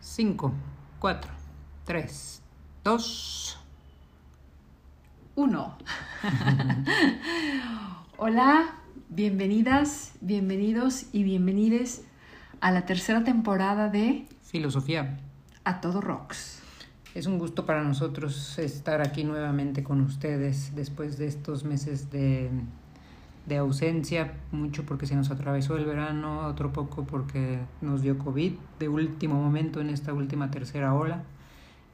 5, 0.00 0.52
4, 0.98 1.30
3, 1.84 2.42
2, 2.82 3.58
1. 5.36 5.78
Hola, 8.18 8.74
bienvenidas, 9.08 10.14
bienvenidos 10.20 11.06
y 11.12 11.22
bienvenides 11.22 12.06
a 12.60 12.72
la 12.72 12.86
tercera 12.86 13.22
temporada 13.22 13.88
de 13.88 14.26
Filosofía. 14.42 15.16
A 15.62 15.80
Todo 15.80 16.00
Rocks. 16.00 16.60
Es 17.14 17.26
un 17.26 17.38
gusto 17.38 17.66
para 17.66 17.84
nosotros 17.84 18.58
estar 18.58 19.00
aquí 19.00 19.22
nuevamente 19.22 19.84
con 19.84 20.00
ustedes 20.00 20.74
después 20.74 21.18
de 21.18 21.28
estos 21.28 21.62
meses 21.62 22.10
de, 22.10 22.50
de 23.46 23.58
ausencia, 23.58 24.34
mucho 24.52 24.84
porque 24.84 25.06
se 25.06 25.14
nos 25.14 25.30
atravesó 25.30 25.76
el 25.76 25.84
verano, 25.84 26.46
otro 26.46 26.72
poco 26.72 27.04
porque 27.04 27.60
nos 27.80 28.02
dio 28.02 28.18
COVID 28.18 28.52
de 28.78 28.88
último 28.88 29.40
momento 29.40 29.80
en 29.80 29.90
esta 29.90 30.12
última 30.12 30.50
tercera 30.50 30.94
ola 30.94 31.22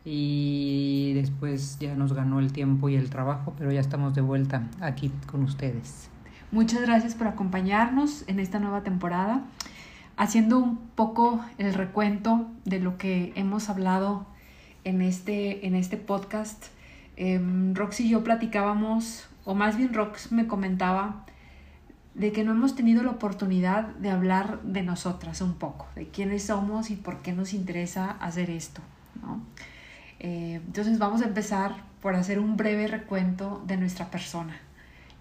y 0.05 1.12
después 1.15 1.78
ya 1.78 1.95
nos 1.95 2.12
ganó 2.12 2.41
el 2.41 2.52
tiempo 2.52 2.88
y 2.88 2.97
el 2.97 3.11
trabajo, 3.11 3.55
pero 3.56 3.70
ya 3.70 3.80
estamos 3.80 4.15
de 4.15 4.20
vuelta 4.20 4.69
aquí 4.80 5.12
con 5.27 5.45
ustedes. 5.45 6.09
Muchas 6.51 6.83
gracias 6.83 7.15
por 7.15 7.28
acompañarnos 7.28 8.25
en 8.27 8.41
esta 8.41 8.59
nueva 8.59 8.83
temporada, 8.83 9.45
haciendo 10.16 10.59
un 10.59 10.77
poco 10.77 11.41
el 11.59 11.73
recuento 11.75 12.47
de 12.64 12.80
lo 12.80 12.98
que 12.98 13.33
hemos 13.37 13.69
hablado 13.69 14.27
en 14.84 15.03
este, 15.03 15.66
en 15.66 15.75
este 15.75 15.97
podcast. 15.97 16.66
Eh, 17.16 17.41
Rox 17.75 18.00
y 18.00 18.09
yo 18.09 18.25
platicábamos, 18.25 19.28
o 19.45 19.55
más 19.55 19.77
bien 19.77 19.95
Rox 19.95 20.33
me 20.33 20.47
comentaba, 20.47 21.25
de 22.15 22.33
que 22.33 22.45
no 22.45 22.52
hemos 22.52 22.75
tenido 22.75 23.02
la 23.02 23.11
oportunidad 23.11 23.89
de 23.97 24.11
hablar 24.11 24.61
de 24.62 24.83
nosotras 24.83 25.41
un 25.41 25.55
poco, 25.55 25.87
de 25.95 26.09
quiénes 26.09 26.45
somos 26.45 26.91
y 26.91 26.97
por 26.97 27.23
qué 27.23 27.33
nos 27.33 27.55
interesa 27.55 28.11
hacer 28.11 28.51
esto. 28.51 28.83
¿no? 29.23 29.41
Eh, 30.20 30.61
entonces 30.67 30.98
vamos 30.98 31.23
a 31.23 31.25
empezar 31.25 31.75
por 32.01 32.14
hacer 32.14 32.39
un 32.39 32.56
breve 32.56 32.86
recuento 32.86 33.62
de 33.67 33.77
nuestra 33.77 34.11
persona. 34.11 34.56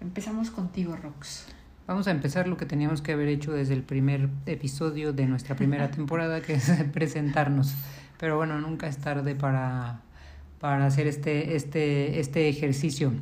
Empezamos 0.00 0.50
contigo, 0.50 0.96
Rox. 0.96 1.46
Vamos 1.86 2.06
a 2.06 2.10
empezar 2.10 2.46
lo 2.46 2.56
que 2.56 2.66
teníamos 2.66 3.02
que 3.02 3.12
haber 3.12 3.28
hecho 3.28 3.52
desde 3.52 3.74
el 3.74 3.82
primer 3.82 4.28
episodio 4.46 5.12
de 5.12 5.26
nuestra 5.26 5.56
primera 5.56 5.90
temporada, 5.92 6.40
que 6.42 6.54
es 6.54 6.70
presentarnos. 6.92 7.74
Pero 8.18 8.36
bueno, 8.36 8.60
nunca 8.60 8.86
es 8.86 8.98
tarde 8.98 9.34
para, 9.34 10.00
para 10.60 10.86
hacer 10.86 11.06
este, 11.06 11.56
este, 11.56 12.20
este 12.20 12.48
ejercicio. 12.48 13.12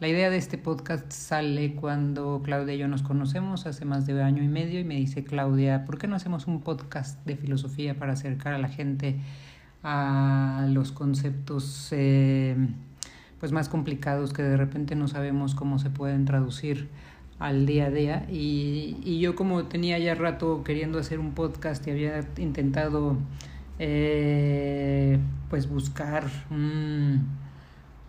La 0.00 0.08
idea 0.08 0.30
de 0.30 0.36
este 0.36 0.58
podcast 0.58 1.12
sale 1.12 1.74
cuando 1.76 2.42
Claudia 2.42 2.74
y 2.74 2.78
yo 2.78 2.88
nos 2.88 3.02
conocemos 3.02 3.66
hace 3.66 3.84
más 3.84 4.04
de 4.04 4.20
año 4.20 4.42
y 4.42 4.48
medio 4.48 4.80
y 4.80 4.84
me 4.84 4.96
dice 4.96 5.22
Claudia, 5.22 5.84
¿por 5.84 5.98
qué 5.98 6.08
no 6.08 6.16
hacemos 6.16 6.46
un 6.46 6.60
podcast 6.60 7.24
de 7.24 7.36
filosofía 7.36 7.96
para 7.96 8.14
acercar 8.14 8.54
a 8.54 8.58
la 8.58 8.68
gente 8.68 9.20
a 9.84 10.66
los 10.68 10.90
conceptos 10.90 11.88
eh, 11.92 12.56
pues 13.38 13.52
más 13.52 13.68
complicados 13.68 14.32
que 14.32 14.42
de 14.42 14.56
repente 14.56 14.96
no 14.96 15.06
sabemos 15.08 15.54
cómo 15.54 15.78
se 15.78 15.90
pueden 15.90 16.24
traducir 16.24 16.88
al 17.38 17.66
día 17.66 17.86
a 17.86 17.90
día 17.90 18.26
y, 18.30 18.96
y 19.04 19.20
yo 19.20 19.36
como 19.36 19.64
tenía 19.64 19.98
ya 19.98 20.14
rato 20.14 20.64
queriendo 20.64 20.98
hacer 20.98 21.18
un 21.18 21.32
podcast 21.32 21.86
y 21.86 21.90
había 21.90 22.28
intentado 22.38 23.18
eh, 23.78 25.18
pues 25.50 25.68
buscar 25.68 26.24
un 26.50 27.41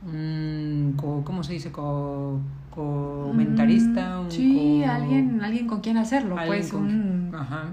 un 0.05 0.95
¿cómo 0.97 1.43
se 1.43 1.53
dice? 1.53 1.71
Co, 1.71 2.39
comentarista. 2.69 4.19
Un 4.19 4.31
sí, 4.31 4.83
alguien, 4.83 5.41
alguien 5.41 5.67
con 5.67 5.81
quien 5.81 5.97
hacerlo, 5.97 6.35
pues 6.45 6.73
un, 6.73 7.31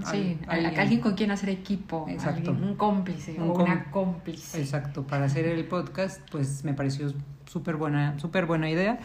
sí, 0.09 0.37
alguien, 0.47 0.99
con 1.01 1.13
quien 1.13 1.31
hacer 1.31 1.49
equipo, 1.49 2.05
Exacto. 2.09 2.51
un 2.51 2.75
cómplice 2.75 3.39
o 3.39 3.53
una 3.53 3.85
cómplice. 3.91 4.59
Exacto, 4.59 5.03
para 5.03 5.25
hacer 5.25 5.45
el 5.45 5.65
podcast, 5.65 6.21
pues 6.31 6.63
me 6.63 6.73
pareció 6.73 7.11
súper 7.45 7.75
buena, 7.75 8.19
súper 8.19 8.45
buena 8.45 8.69
idea. 8.69 8.99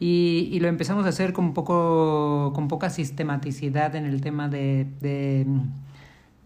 Y, 0.00 0.48
y, 0.52 0.60
lo 0.60 0.68
empezamos 0.68 1.04
a 1.06 1.08
hacer 1.08 1.32
con 1.32 1.54
poco, 1.54 2.52
con 2.54 2.68
poca 2.68 2.88
sistematicidad 2.88 3.96
en 3.96 4.06
el 4.06 4.20
tema 4.20 4.48
de, 4.48 4.86
de 5.00 5.44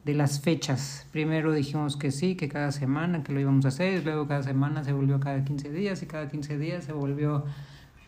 de 0.05 0.15
las 0.15 0.41
fechas. 0.41 1.07
Primero 1.13 1.53
dijimos 1.53 1.97
que 1.97 2.11
sí, 2.11 2.35
que 2.35 2.49
cada 2.49 2.73
semana 2.73 3.23
que 3.23 3.33
lo 3.33 3.41
íbamos 3.41 3.65
a 3.65 3.69
hacer, 3.69 4.05
luego 4.05 4.27
cada 4.27 4.43
semana 4.43 4.83
se 4.85 4.93
volvió 4.93 5.21
cada 5.21 5.45
15 5.45 5.71
días 5.71 6.03
y 6.03 6.07
cada 6.07 6.29
15 6.29 6.59
días 6.59 6.85
se 6.85 6.93
volvió 6.93 7.45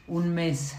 un 0.09 0.35
mes. 0.35 0.77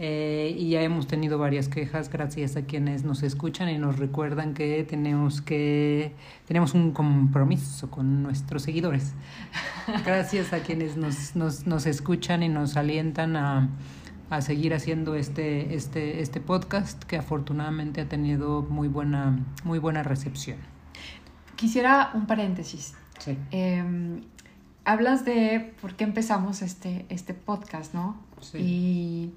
Eh, 0.00 0.52
y 0.58 0.70
ya 0.70 0.82
hemos 0.82 1.06
tenido 1.06 1.38
varias 1.38 1.68
quejas 1.68 2.10
gracias 2.10 2.56
a 2.56 2.62
quienes 2.62 3.04
nos 3.04 3.22
escuchan 3.22 3.68
y 3.68 3.78
nos 3.78 3.96
recuerdan 3.96 4.52
que 4.52 4.82
tenemos 4.82 5.40
que 5.40 6.10
tenemos 6.48 6.74
un 6.74 6.90
compromiso 6.90 7.88
con 7.90 8.22
nuestros 8.22 8.62
seguidores. 8.62 9.12
Gracias 10.04 10.52
a 10.52 10.58
quienes 10.60 10.96
nos, 10.96 11.36
nos, 11.36 11.68
nos 11.68 11.86
escuchan 11.86 12.42
y 12.42 12.48
nos 12.48 12.76
alientan 12.76 13.36
a, 13.36 13.68
a 14.36 14.40
seguir 14.40 14.74
haciendo 14.74 15.14
este, 15.14 15.74
este, 15.74 16.20
este 16.20 16.40
podcast 16.40 17.02
que 17.04 17.16
afortunadamente 17.16 18.00
ha 18.00 18.08
tenido 18.08 18.62
muy 18.62 18.88
buena, 18.88 19.38
muy 19.64 19.78
buena 19.78 20.02
recepción. 20.02 20.58
Quisiera 21.56 22.10
un 22.14 22.26
paréntesis. 22.26 22.94
Sí. 23.18 23.38
Em, 23.50 24.22
hablas 24.84 25.24
de 25.24 25.74
por 25.80 25.94
qué 25.94 26.04
empezamos 26.04 26.62
este, 26.62 27.06
este 27.08 27.34
podcast, 27.34 27.94
¿no? 27.94 28.20
Sí. 28.40 28.58
Y, 28.58 29.32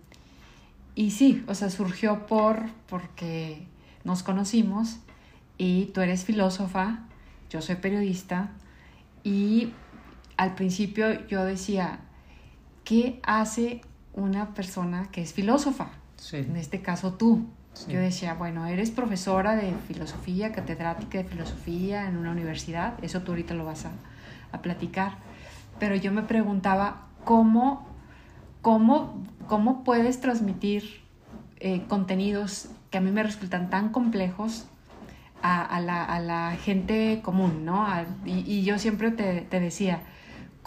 y 0.95 1.11
sí, 1.11 1.43
o 1.47 1.53
sea, 1.53 1.69
surgió 1.69 2.25
por 2.25 2.65
porque 2.89 3.67
nos 4.03 4.23
conocimos 4.23 4.97
y 5.57 5.85
tú 5.87 6.01
eres 6.01 6.25
filósofa, 6.25 6.99
yo 7.49 7.61
soy 7.61 7.75
periodista 7.75 8.51
y 9.23 9.73
al 10.37 10.55
principio 10.55 11.27
yo 11.27 11.43
decía, 11.45 11.99
¿qué 12.83 13.19
hace 13.23 13.81
una 14.17 14.53
persona 14.53 15.07
que 15.11 15.21
es 15.21 15.31
filósofa, 15.31 15.89
en 16.33 16.57
este 16.57 16.81
caso 16.81 17.13
tú. 17.13 17.45
Yo 17.87 17.99
decía, 17.99 18.33
bueno, 18.33 18.65
eres 18.65 18.89
profesora 18.89 19.55
de 19.55 19.71
filosofía, 19.87 20.51
catedrática 20.51 21.19
de 21.19 21.25
filosofía 21.25 22.07
en 22.07 22.17
una 22.17 22.31
universidad, 22.31 22.95
eso 23.03 23.21
tú 23.21 23.33
ahorita 23.33 23.53
lo 23.53 23.65
vas 23.65 23.85
a, 23.85 23.91
a 24.51 24.63
platicar, 24.63 25.19
pero 25.79 25.95
yo 25.95 26.11
me 26.11 26.23
preguntaba, 26.23 27.03
¿cómo, 27.23 27.87
cómo, 28.63 29.23
cómo 29.47 29.83
puedes 29.83 30.19
transmitir 30.19 31.01
eh, 31.59 31.83
contenidos 31.87 32.69
que 32.89 32.97
a 32.97 33.01
mí 33.01 33.11
me 33.11 33.21
resultan 33.21 33.69
tan 33.69 33.89
complejos 33.89 34.65
a, 35.43 35.63
a, 35.63 35.79
la, 35.79 36.03
a 36.03 36.19
la, 36.19 36.55
gente 36.55 37.21
común, 37.23 37.63
¿no? 37.63 37.85
y, 38.25 38.39
y, 38.39 38.63
yo 38.63 38.79
siempre 38.79 39.11
te, 39.11 39.41
te 39.41 39.59
decía, 39.59 40.01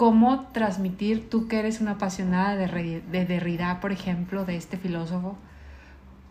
cómo 0.01 0.47
transmitir, 0.53 1.29
tú 1.29 1.47
que 1.47 1.59
eres 1.59 1.83
una 1.83 1.91
apasionada 1.91 2.57
de, 2.57 3.03
de 3.03 3.27
Derrida, 3.27 3.81
por 3.81 3.93
ejemplo, 3.93 4.47
de 4.47 4.57
este 4.57 4.79
filósofo, 4.79 5.37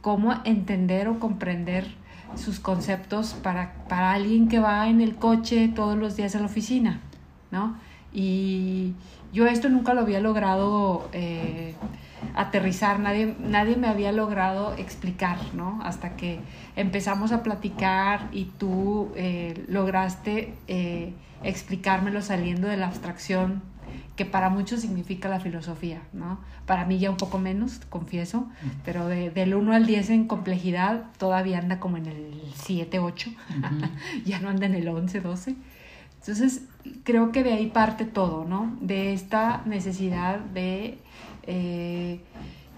cómo 0.01 0.33
entender 0.43 1.07
o 1.07 1.19
comprender 1.19 1.85
sus 2.33 2.59
conceptos 2.59 3.35
para, 3.35 3.75
para 3.87 4.13
alguien 4.13 4.47
que 4.47 4.57
va 4.57 4.89
en 4.89 5.01
el 5.01 5.17
coche 5.17 5.67
todos 5.67 5.95
los 5.95 6.15
días 6.15 6.35
a 6.35 6.39
la 6.39 6.47
oficina, 6.47 6.99
¿no? 7.51 7.77
Y 8.11 8.95
yo 9.33 9.45
esto 9.45 9.69
nunca 9.69 9.93
lo 9.93 10.01
había 10.01 10.19
logrado 10.19 11.07
eh, 11.13 11.75
aterrizar, 12.33 12.99
nadie, 12.99 13.35
nadie 13.39 13.75
me 13.75 13.87
había 13.87 14.11
logrado 14.11 14.73
explicar, 14.79 15.37
¿no? 15.53 15.79
Hasta 15.83 16.15
que 16.15 16.39
empezamos 16.75 17.31
a 17.31 17.43
platicar 17.43 18.29
y 18.31 18.45
tú 18.45 19.11
eh, 19.15 19.63
lograste 19.67 20.55
eh, 20.67 21.13
explicármelo 21.43 22.21
saliendo 22.21 22.67
de 22.67 22.77
la 22.77 22.87
abstracción 22.87 23.61
que 24.15 24.25
para 24.25 24.49
muchos 24.49 24.81
significa 24.81 25.29
la 25.29 25.39
filosofía, 25.39 26.01
¿no? 26.11 26.41
Para 26.65 26.85
mí 26.85 26.99
ya 26.99 27.09
un 27.09 27.15
poco 27.15 27.39
menos, 27.39 27.79
confieso, 27.89 28.49
pero 28.83 29.07
de, 29.07 29.29
del 29.31 29.55
1 29.55 29.71
al 29.71 29.85
10 29.85 30.09
en 30.09 30.27
complejidad 30.27 31.05
todavía 31.17 31.57
anda 31.57 31.79
como 31.79 31.95
en 31.95 32.07
el 32.07 32.41
7, 32.53 32.99
8, 32.99 33.31
ya 34.25 34.39
no 34.39 34.49
anda 34.49 34.65
en 34.65 34.75
el 34.75 34.89
11, 34.89 35.21
12. 35.21 35.55
Entonces, 36.19 36.63
creo 37.05 37.31
que 37.31 37.43
de 37.43 37.53
ahí 37.53 37.67
parte 37.67 38.03
todo, 38.03 38.43
¿no? 38.43 38.77
De 38.81 39.13
esta 39.13 39.63
necesidad 39.65 40.39
de 40.39 40.97
eh, 41.43 42.19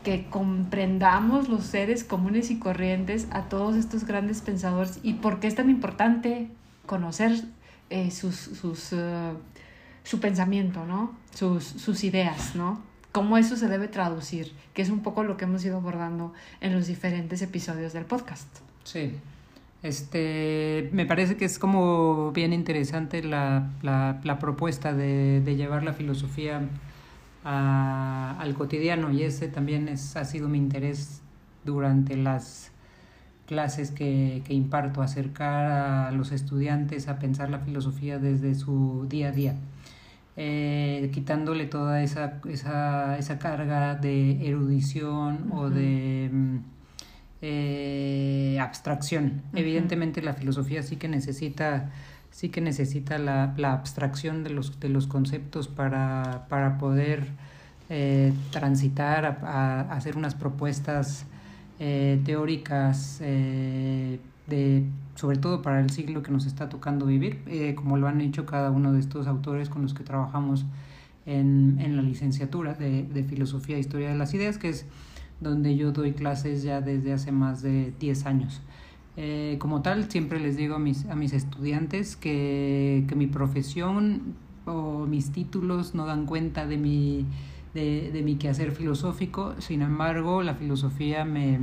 que 0.04 0.26
comprendamos 0.30 1.50
los 1.50 1.64
seres 1.64 2.04
comunes 2.04 2.52
y 2.52 2.60
corrientes 2.60 3.28
a 3.32 3.44
todos 3.44 3.76
estos 3.76 4.06
grandes 4.06 4.42
pensadores 4.42 5.00
y 5.02 5.14
por 5.14 5.40
qué 5.40 5.48
es 5.48 5.56
tan 5.56 5.70
importante 5.70 6.50
conocer 6.86 7.46
eh, 7.92 8.10
sus, 8.12 8.36
sus 8.36 8.94
uh, 8.94 9.36
su 10.04 10.20
pensamiento, 10.20 10.86
¿no? 10.86 11.16
Sus, 11.34 11.64
sus 11.64 12.04
ideas, 12.04 12.56
¿no? 12.56 12.82
Cómo 13.12 13.38
eso 13.38 13.56
se 13.56 13.68
debe 13.68 13.88
traducir, 13.88 14.54
que 14.74 14.82
es 14.82 14.90
un 14.90 15.02
poco 15.02 15.24
lo 15.24 15.38
que 15.38 15.46
hemos 15.46 15.64
ido 15.66 15.78
abordando 15.78 16.34
en 16.62 16.74
los 16.74 16.88
diferentes 16.88 17.42
episodios 17.42 17.94
del 17.94 18.06
podcast. 18.06 18.48
Sí. 18.84 19.14
Este, 19.84 20.90
me 20.94 21.06
parece 21.06 21.38
que 21.38 21.46
es 21.46 21.58
como 21.58 22.32
bien 22.32 22.54
interesante 22.54 23.24
la, 23.24 23.70
la, 23.82 24.40
propuesta 24.40 24.94
de, 24.94 25.42
de, 25.42 25.56
llevar 25.56 25.84
la 25.84 25.94
filosofía 25.94 26.62
al 27.44 28.54
cotidiano 28.54 29.12
y 29.12 29.24
ese 29.24 29.48
también 29.48 29.88
es, 29.88 30.16
ha 30.16 30.24
sido 30.24 30.48
mi 30.48 30.60
interés 30.60 31.22
durante 31.66 32.16
las 32.16 32.72
clases 33.52 33.92
que, 33.92 34.42
que 34.46 34.54
imparto, 34.54 35.02
acercar 35.02 35.66
a 35.66 36.12
los 36.12 36.32
estudiantes 36.32 37.10
a 37.10 37.20
pensar 37.20 37.50
la 37.50 37.60
filosofía 37.60 38.18
desde 38.18 38.56
su 38.56 39.08
día 39.10 39.28
a 39.28 39.32
día. 39.34 39.56
Eh, 40.38 41.12
quitándole 41.14 41.66
toda 41.66 42.02
esa, 42.02 42.40
esa, 42.48 43.18
esa, 43.18 43.40
carga 43.40 43.96
de 43.96 44.48
erudición 44.48 45.52
o 45.52 45.70
de 45.70 46.30
mm, 46.32 46.58
eh, 47.42 48.58
abstracción. 48.62 49.42
Evidentemente 49.54 50.22
la 50.22 50.34
filosofía 50.34 50.82
sí 50.82 50.96
que 50.96 51.10
necesita, 51.10 51.92
sí 52.30 52.48
que 52.48 52.62
necesita 52.62 53.18
la, 53.18 53.54
la 53.58 53.74
abstracción 53.74 54.46
de 54.46 54.52
los, 54.52 54.80
de 54.80 54.88
los 54.88 55.08
conceptos 55.08 55.68
para, 55.68 56.46
para 56.48 56.78
poder 56.78 57.28
eh, 57.90 58.32
transitar 58.52 59.26
a, 59.44 59.82
hacer 59.92 60.16
unas 60.16 60.36
propuestas 60.36 61.26
teóricas 62.24 63.20
de 63.20 64.84
sobre 65.16 65.38
todo 65.38 65.62
para 65.62 65.80
el 65.80 65.90
siglo 65.90 66.24
que 66.24 66.32
nos 66.32 66.46
está 66.46 66.70
tocando 66.70 67.06
vivir, 67.06 67.42
eh, 67.48 67.76
como 67.76 67.98
lo 67.98 68.08
han 68.08 68.22
hecho 68.22 68.46
cada 68.46 68.72
uno 68.72 68.94
de 68.94 69.00
estos 69.00 69.28
autores 69.28 69.70
con 69.70 69.82
los 69.82 69.94
que 69.94 70.04
trabajamos 70.04 70.66
en, 71.26 71.78
en 71.80 71.96
la 71.96 72.02
licenciatura 72.02 72.74
de, 72.74 73.26
Filosofía 73.30 73.78
e 73.78 73.80
Historia 73.80 74.10
de 74.10 74.16
las 74.16 74.34
Ideas, 74.34 74.58
que 74.58 74.70
es 74.70 74.86
donde 75.40 75.76
yo 75.76 75.92
doy 75.92 76.14
clases 76.14 76.64
ya 76.64 76.82
desde 76.82 77.14
hace 77.14 77.32
más 77.32 77.62
de 77.62 77.94
10 78.00 78.26
años. 78.26 78.62
Eh, 79.18 79.58
como 79.60 79.82
tal, 79.82 80.10
siempre 80.10 80.40
les 80.40 80.56
digo 80.56 80.76
a 80.76 80.80
mis, 80.80 81.06
a 81.06 81.16
mis 81.16 81.34
estudiantes 81.34 82.16
que, 82.16 83.06
que 83.08 83.16
mi 83.16 83.28
profesión 83.28 84.36
o 84.66 85.06
mis 85.06 85.32
títulos 85.32 85.94
no 85.94 86.06
dan 86.06 86.26
cuenta 86.26 86.66
de 86.66 86.78
mi, 86.78 87.26
de, 87.74 88.12
de 88.12 88.22
mi 88.24 88.36
quehacer 88.36 88.72
filosófico, 88.72 89.56
sin 89.60 89.82
embargo, 89.82 90.44
la 90.44 90.56
filosofía 90.56 91.26
me, 91.26 91.60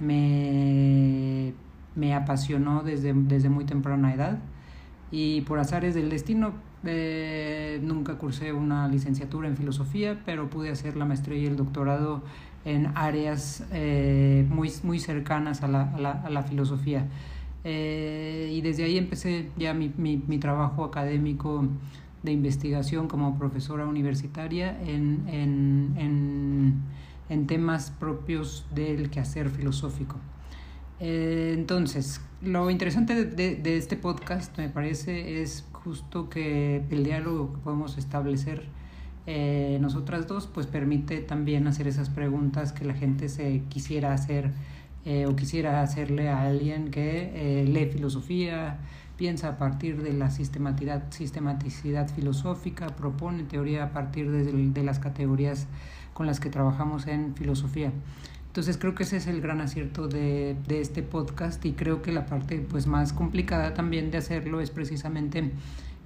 me 0.00 1.54
me 1.96 2.14
apasionó 2.14 2.82
desde, 2.82 3.12
desde 3.14 3.48
muy 3.48 3.64
temprana 3.64 4.14
edad 4.14 4.38
y 5.10 5.40
por 5.42 5.58
azares 5.58 5.94
del 5.94 6.10
destino 6.10 6.52
eh, 6.84 7.80
nunca 7.82 8.18
cursé 8.18 8.52
una 8.52 8.86
licenciatura 8.86 9.48
en 9.48 9.56
filosofía, 9.56 10.22
pero 10.24 10.48
pude 10.48 10.70
hacer 10.70 10.96
la 10.96 11.04
maestría 11.04 11.38
y 11.38 11.46
el 11.46 11.56
doctorado 11.56 12.22
en 12.64 12.92
áreas 12.94 13.64
eh, 13.72 14.46
muy, 14.48 14.70
muy 14.82 15.00
cercanas 15.00 15.62
a 15.62 15.68
la, 15.68 15.82
a 15.82 16.30
la, 16.30 16.42
filosofía. 16.42 17.06
Eh, 17.64 18.50
y 18.52 18.60
desde 18.60 18.84
ahí 18.84 18.98
empecé 18.98 19.50
ya 19.56 19.74
mi, 19.74 19.92
mi, 19.96 20.22
mi, 20.26 20.38
trabajo 20.38 20.84
académico 20.84 21.66
de 22.22 22.32
investigación 22.32 23.08
como 23.08 23.38
profesora 23.38 23.86
universitaria 23.86 24.78
en, 24.82 25.24
en, 25.28 25.94
en, 25.96 26.74
en 27.28 27.46
temas 27.46 27.90
propios 27.90 28.66
del 28.74 29.10
quehacer 29.10 29.50
filosófico. 29.50 30.16
Eh, 31.00 31.52
entonces, 31.54 32.20
lo 32.42 32.70
interesante 32.70 33.24
de, 33.24 33.76
este 33.76 33.96
podcast, 33.96 34.56
me 34.58 34.68
parece, 34.68 35.42
es 35.42 35.64
justo 35.72 36.28
que 36.30 36.82
el 36.90 37.04
diálogo 37.04 37.52
que 37.52 37.58
podemos 37.58 37.98
establecer 37.98 38.64
eh, 39.26 39.78
nosotras 39.80 40.26
dos, 40.26 40.46
pues 40.46 40.66
permite 40.66 41.18
también 41.18 41.66
hacer 41.66 41.88
esas 41.88 42.10
preguntas 42.10 42.72
que 42.72 42.84
la 42.84 42.94
gente 42.94 43.28
se 43.28 43.62
quisiera 43.68 44.14
hacer 44.14 44.52
eh, 45.04 45.26
o 45.26 45.36
quisiera 45.36 45.82
hacerle 45.82 46.28
a 46.28 46.42
alguien 46.42 46.90
que 46.90 47.64
lee 47.66 47.86
filosofía, 47.92 48.78
piensa 49.16 49.48
a 49.48 49.58
partir 49.58 50.02
de 50.02 50.12
la 50.12 50.30
sistematicidad, 50.30 51.10
sistematicidad 51.10 52.08
filosófica, 52.08 52.88
propone 52.88 53.44
teoría 53.44 53.84
a 53.84 53.90
partir 53.90 54.30
de, 54.30 54.44
de 54.52 54.82
las 54.82 54.98
categorías 54.98 55.66
con 56.12 56.26
las 56.26 56.40
que 56.40 56.50
trabajamos 56.50 57.06
en 57.06 57.34
filosofía. 57.34 57.92
Entonces 58.56 58.78
creo 58.78 58.94
que 58.94 59.02
ese 59.02 59.18
es 59.18 59.26
el 59.26 59.42
gran 59.42 59.60
acierto 59.60 60.08
de, 60.08 60.56
de, 60.66 60.80
este 60.80 61.02
podcast 61.02 61.62
y 61.66 61.72
creo 61.72 62.00
que 62.00 62.10
la 62.10 62.24
parte 62.24 62.58
pues 62.58 62.86
más 62.86 63.12
complicada 63.12 63.74
también 63.74 64.10
de 64.10 64.16
hacerlo 64.16 64.62
es 64.62 64.70
precisamente 64.70 65.50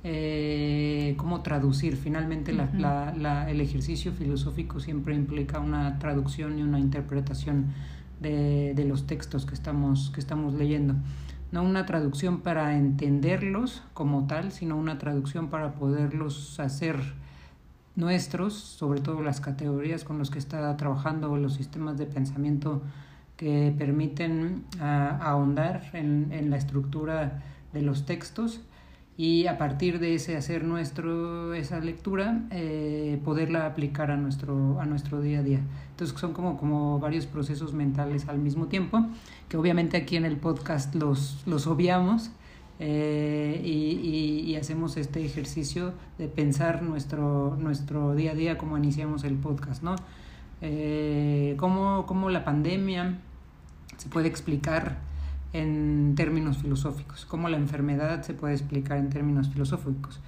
eh, 0.02 1.14
cómo 1.16 1.42
traducir. 1.42 1.96
Finalmente 1.96 2.52
la, 2.52 2.68
la, 2.74 3.14
la, 3.16 3.48
el 3.48 3.60
ejercicio 3.60 4.12
filosófico 4.12 4.80
siempre 4.80 5.14
implica 5.14 5.60
una 5.60 6.00
traducción 6.00 6.58
y 6.58 6.64
una 6.64 6.80
interpretación 6.80 7.66
de, 8.20 8.74
de 8.74 8.84
los 8.84 9.06
textos 9.06 9.46
que 9.46 9.54
estamos, 9.54 10.10
que 10.10 10.18
estamos 10.18 10.54
leyendo. 10.54 10.96
No 11.52 11.62
una 11.62 11.84
traducción 11.86 12.40
para 12.40 12.76
entenderlos 12.76 13.82
como 13.92 14.26
tal, 14.26 14.52
sino 14.52 14.76
una 14.76 14.98
traducción 14.98 15.48
para 15.48 15.72
poderlos 15.72 16.60
hacer 16.60 16.96
nuestros, 17.96 18.54
sobre 18.54 19.00
todo 19.00 19.22
las 19.22 19.40
categorías 19.40 20.04
con 20.04 20.18
las 20.18 20.30
que 20.30 20.38
está 20.38 20.76
trabajando 20.76 21.36
los 21.36 21.54
sistemas 21.54 21.98
de 21.98 22.06
pensamiento 22.06 22.82
que 23.36 23.74
permiten 23.76 24.64
ah, 24.80 25.18
ahondar 25.22 25.90
en, 25.92 26.28
en, 26.32 26.50
la 26.50 26.56
estructura 26.56 27.42
de 27.72 27.82
los 27.82 28.06
textos 28.06 28.60
y 29.20 29.48
a 29.48 29.58
partir 29.58 29.98
de 29.98 30.14
ese 30.14 30.34
hacer 30.34 30.64
nuestro 30.64 31.52
esa 31.52 31.78
lectura 31.80 32.40
eh, 32.50 33.20
poderla 33.22 33.66
aplicar 33.66 34.10
a 34.10 34.16
nuestro 34.16 34.80
a 34.80 34.86
nuestro 34.86 35.20
día 35.20 35.40
a 35.40 35.42
día 35.42 35.60
entonces 35.90 36.18
son 36.18 36.32
como 36.32 36.56
como 36.56 36.98
varios 36.98 37.26
procesos 37.26 37.74
mentales 37.74 38.28
al 38.28 38.38
mismo 38.38 38.68
tiempo 38.68 39.04
que 39.50 39.58
obviamente 39.58 39.98
aquí 39.98 40.16
en 40.16 40.24
el 40.24 40.38
podcast 40.38 40.94
los 40.94 41.42
los 41.44 41.66
obviamos 41.66 42.30
eh, 42.78 43.60
y, 43.62 44.50
y, 44.50 44.56
hacemos 44.56 44.96
este 44.96 45.22
ejercicio 45.22 45.92
de 46.16 46.28
pensar 46.28 46.80
nuestro, 46.82 47.58
nuestro 47.60 48.14
día 48.14 48.30
a 48.30 48.34
día 48.34 48.56
como 48.56 48.78
iniciamos 48.78 49.22
el 49.24 49.34
podcast, 49.34 49.82
¿no? 49.82 49.96
Eh, 50.62 51.56
cómo, 51.58 52.06
cómo, 52.06 52.30
la 52.30 52.42
pandemia 52.42 53.18
se 53.98 54.08
puede 54.08 54.28
explicar 54.28 54.96
en 55.52 56.14
términos 56.16 56.58
filosóficos, 56.58 57.26
cómo 57.26 57.48
la 57.48 57.56
enfermedad 57.56 58.22
se 58.22 58.34
puede 58.34 58.54
explicar 58.54 58.98
en 58.98 59.10
términos 59.10 59.48
filosóficos. 59.48 60.20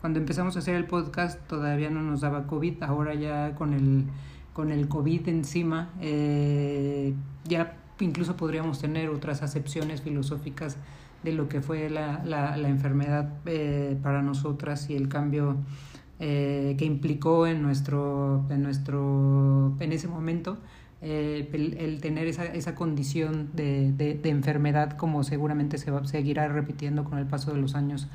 Cuando 0.00 0.20
empezamos 0.20 0.54
a 0.56 0.60
hacer 0.60 0.76
el 0.76 0.84
podcast 0.84 1.40
todavía 1.48 1.90
no 1.90 2.02
nos 2.02 2.20
daba 2.20 2.46
COVID, 2.46 2.82
ahora 2.82 3.14
ya 3.14 3.54
con 3.56 3.74
el, 3.74 4.04
con 4.52 4.70
el 4.70 4.88
COVID 4.88 5.28
encima, 5.28 5.90
eh, 6.00 7.14
ya 7.44 7.76
incluso 8.00 8.36
podríamos 8.36 8.80
tener 8.80 9.08
otras 9.10 9.42
acepciones 9.42 10.02
filosóficas 10.02 10.76
de 11.22 11.32
lo 11.32 11.48
que 11.48 11.60
fue 11.60 11.90
la, 11.90 12.22
la, 12.24 12.56
la 12.56 12.68
enfermedad 12.68 13.32
eh, 13.46 13.98
para 14.02 14.22
nosotras 14.22 14.88
y 14.88 14.94
el 14.94 15.08
cambio 15.08 15.56
eh, 16.20 16.74
que 16.78 16.84
implicó 16.84 17.46
en 17.46 17.62
nuestro, 17.62 18.44
en 18.50 18.62
nuestro, 18.62 19.76
en 19.78 19.92
ese 19.92 20.08
momento, 20.08 20.58
eh, 21.00 21.48
el, 21.52 22.00
tener 22.00 22.26
esa, 22.26 22.44
esa 22.44 22.74
condición 22.74 23.50
de, 23.54 23.92
de, 23.92 24.28
enfermedad 24.28 24.96
como 24.96 25.22
seguramente 25.24 25.78
se 25.78 25.90
va, 25.90 26.04
seguirá 26.06 26.48
repitiendo 26.48 27.04
con 27.04 27.18
el 27.18 27.26
paso 27.26 27.52
de 27.52 27.60
los 27.60 27.74
años 27.74 28.08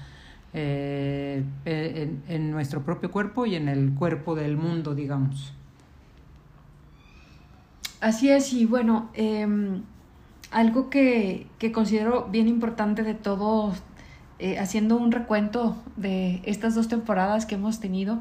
en, 0.54 1.52
en 1.66 2.52
nuestro 2.52 2.84
propio 2.84 3.10
cuerpo 3.10 3.46
y 3.46 3.56
en 3.56 3.70
el 3.70 3.94
cuerpo 3.96 4.36
del 4.36 4.58
mundo, 4.58 4.94
digamos. 4.94 5.54
Así 8.04 8.30
es, 8.30 8.52
y 8.52 8.66
bueno, 8.66 9.10
eh, 9.14 9.48
algo 10.52 10.90
que, 10.90 11.48
que 11.58 11.72
considero 11.72 12.28
bien 12.30 12.50
importante 12.50 13.02
de 13.02 13.14
todo, 13.14 13.74
eh, 14.40 14.60
haciendo 14.60 14.98
un 14.98 15.14
recuento 15.14 15.78
de 15.96 16.42
estas 16.44 16.76
dos 16.76 16.90
temporadas 16.90 17.46
que 17.46 17.56
hemos 17.56 17.80
tenido, 17.80 18.20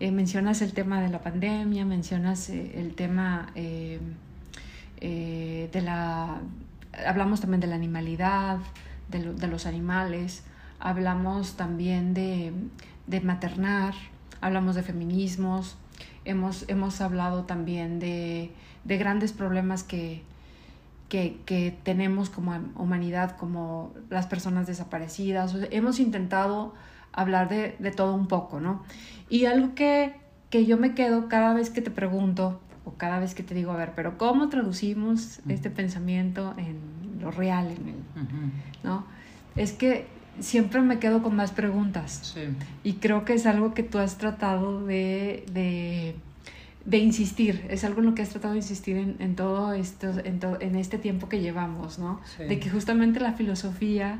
eh, 0.00 0.10
mencionas 0.10 0.62
el 0.62 0.72
tema 0.72 1.00
de 1.00 1.08
la 1.08 1.20
pandemia, 1.20 1.84
mencionas 1.84 2.48
eh, 2.50 2.80
el 2.80 2.94
tema 2.94 3.52
de 3.54 4.00
la... 5.82 6.40
Hablamos 7.06 7.40
también 7.40 7.60
de 7.60 7.66
la 7.66 7.74
animalidad, 7.74 8.58
de, 9.08 9.48
los 9.48 9.66
animales, 9.66 10.44
hablamos 10.78 11.56
también 11.56 12.14
de, 12.14 12.52
de, 13.06 13.20
maternar, 13.20 13.94
hablamos 14.40 14.76
de 14.76 14.82
feminismos, 14.82 15.76
hemos, 16.24 16.64
hemos 16.68 17.00
hablado 17.00 17.44
también 17.44 17.98
de, 17.98 18.52
de 18.84 18.98
grandes 18.98 19.32
problemas 19.32 19.82
que, 19.82 20.22
que, 21.08 21.76
tenemos 21.84 22.28
como 22.30 22.52
humanidad, 22.76 23.36
como 23.36 23.92
las 24.10 24.26
personas 24.26 24.66
desaparecidas. 24.66 25.54
hemos 25.70 26.00
intentado 26.00 26.74
hablar 27.14 27.48
de, 27.48 27.76
de, 27.78 27.90
todo 27.90 28.14
un 28.14 28.26
poco, 28.26 28.60
¿no? 28.60 28.82
Y 29.28 29.46
algo 29.46 29.74
que, 29.74 30.14
que 30.50 30.66
yo 30.66 30.76
me 30.76 30.94
quedo 30.94 31.28
cada 31.28 31.54
vez 31.54 31.70
que 31.70 31.80
te 31.80 31.90
pregunto, 31.90 32.60
o 32.84 32.94
cada 32.94 33.18
vez 33.18 33.34
que 33.34 33.42
te 33.42 33.54
digo, 33.54 33.72
a 33.72 33.76
ver, 33.76 33.92
pero 33.96 34.18
¿cómo 34.18 34.48
traducimos 34.48 35.40
este 35.48 35.70
pensamiento 35.70 36.54
en 36.58 36.78
lo 37.20 37.30
real, 37.30 37.68
en 37.68 37.88
el, 37.88 37.94
¿no? 38.82 39.06
Es 39.56 39.72
que 39.72 40.06
siempre 40.40 40.80
me 40.82 40.98
quedo 40.98 41.22
con 41.22 41.34
más 41.34 41.52
preguntas. 41.52 42.36
Y 42.82 42.94
creo 42.94 43.24
que 43.24 43.34
es 43.34 43.46
algo 43.46 43.72
que 43.72 43.82
tú 43.82 43.98
has 43.98 44.18
tratado 44.18 44.84
de, 44.84 45.46
de 45.52 46.16
de 46.84 46.98
insistir, 46.98 47.64
es 47.70 47.82
algo 47.84 48.00
en 48.00 48.06
lo 48.06 48.14
que 48.14 48.22
has 48.22 48.28
tratado 48.28 48.52
de 48.52 48.58
insistir 48.58 48.96
en, 48.96 49.16
en 49.18 49.36
todo 49.36 49.72
esto, 49.72 50.12
en, 50.24 50.38
en 50.60 50.76
este 50.76 50.98
tiempo 50.98 51.28
que 51.28 51.40
llevamos, 51.40 51.98
¿no? 51.98 52.20
De 52.38 52.60
que 52.60 52.68
justamente 52.68 53.20
la 53.20 53.32
filosofía 53.32 54.18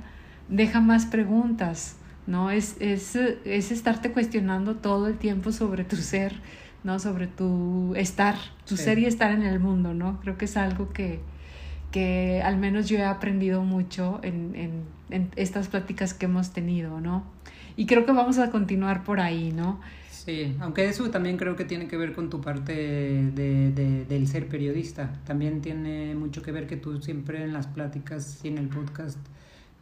deja 0.48 0.80
más 0.80 1.06
preguntas, 1.06 1.96
¿no? 2.26 2.50
Es, 2.50 2.76
es, 2.80 3.16
es 3.16 3.70
estarte 3.70 4.12
cuestionando 4.12 4.76
todo 4.76 5.08
el 5.08 5.18
tiempo 5.18 5.52
sobre 5.52 5.84
tu 5.84 5.96
ser, 5.96 6.34
¿no? 6.82 6.98
Sobre 6.98 7.26
tu 7.26 7.94
estar, 7.96 8.36
tu 8.66 8.76
ser 8.76 8.98
y 8.98 9.06
estar 9.06 9.30
en 9.32 9.42
el 9.42 9.60
mundo, 9.60 9.94
¿no? 9.94 10.20
Creo 10.20 10.38
que 10.38 10.46
es 10.46 10.56
algo 10.56 10.92
que, 10.92 11.20
que 11.90 12.42
al 12.42 12.56
menos 12.56 12.88
yo 12.88 12.98
he 12.98 13.04
aprendido 13.04 13.62
mucho 13.62 14.20
en, 14.22 14.54
en, 14.54 14.82
en, 15.10 15.30
estas 15.36 15.68
pláticas 15.68 16.14
que 16.14 16.26
hemos 16.26 16.52
tenido, 16.52 17.00
¿no? 17.00 17.24
Y 17.76 17.86
creo 17.86 18.06
que 18.06 18.12
vamos 18.12 18.38
a 18.38 18.50
continuar 18.50 19.04
por 19.04 19.20
ahí, 19.20 19.52
¿no? 19.52 19.80
Sí, 20.10 20.56
aunque 20.60 20.88
eso 20.88 21.10
también 21.10 21.36
creo 21.36 21.54
que 21.54 21.66
tiene 21.66 21.86
que 21.86 21.98
ver 21.98 22.14
con 22.14 22.30
tu 22.30 22.40
parte 22.40 22.72
de, 22.72 23.72
de, 23.72 24.04
del 24.06 24.26
ser 24.26 24.48
periodista. 24.48 25.20
También 25.26 25.60
tiene 25.60 26.14
mucho 26.14 26.40
que 26.40 26.50
ver 26.50 26.66
que 26.66 26.78
tú 26.78 27.02
siempre 27.02 27.42
en 27.42 27.52
las 27.52 27.66
pláticas 27.66 28.40
y 28.42 28.48
en 28.48 28.56
el 28.56 28.68
podcast 28.68 29.18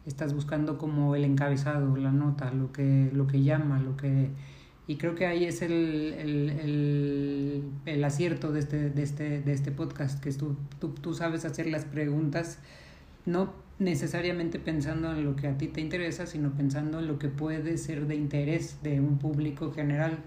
estás 0.05 0.33
buscando 0.33 0.77
como 0.77 1.15
el 1.15 1.23
encabezado, 1.23 1.95
la 1.97 2.11
nota, 2.11 2.51
lo 2.51 2.71
que, 2.71 3.09
lo 3.13 3.27
que 3.27 3.41
llama, 3.43 3.79
lo 3.79 3.95
que 3.95 4.29
y 4.85 4.97
creo 4.97 5.15
que 5.15 5.25
ahí 5.25 5.45
es 5.45 5.61
el, 5.61 5.71
el, 5.71 6.49
el, 6.49 7.63
el 7.85 8.03
acierto 8.03 8.51
de 8.51 8.59
este, 8.59 8.89
de, 8.89 9.03
este, 9.03 9.41
de 9.41 9.53
este 9.53 9.71
podcast, 9.71 10.21
que 10.21 10.31
tú, 10.33 10.57
tú, 10.79 10.89
tú 10.89 11.13
sabes 11.13 11.45
hacer 11.45 11.67
las 11.67 11.85
preguntas, 11.85 12.59
no 13.25 13.53
necesariamente 13.79 14.59
pensando 14.59 15.13
en 15.13 15.23
lo 15.23 15.37
que 15.37 15.47
a 15.47 15.57
ti 15.57 15.67
te 15.67 15.79
interesa, 15.79 16.25
sino 16.25 16.51
pensando 16.51 16.99
en 16.99 17.07
lo 17.07 17.17
que 17.17 17.29
puede 17.29 17.77
ser 17.77 18.07
de 18.07 18.15
interés 18.15 18.79
de 18.83 18.99
un 18.99 19.19
público 19.19 19.71
general. 19.71 20.19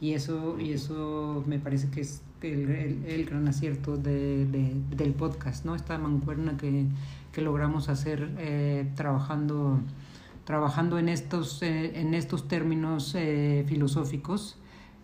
Y 0.00 0.14
eso, 0.14 0.58
y 0.58 0.72
eso 0.72 1.44
me 1.46 1.60
parece 1.60 1.88
que 1.90 2.00
es 2.00 2.22
el, 2.42 3.24
gran 3.24 3.46
acierto 3.46 3.96
de, 3.96 4.46
de, 4.46 4.74
del 4.96 5.12
podcast, 5.14 5.64
¿no? 5.64 5.76
Esta 5.76 5.96
mancuerna 5.96 6.56
que, 6.56 6.86
que 7.32 7.40
logramos 7.40 7.88
hacer 7.88 8.30
eh, 8.38 8.90
trabajando 8.94 9.80
trabajando 10.44 10.98
en 10.98 11.08
estos, 11.08 11.62
eh, 11.62 12.00
en 12.00 12.14
estos 12.14 12.48
términos 12.48 13.14
eh, 13.14 13.64
filosóficos, 13.68 14.56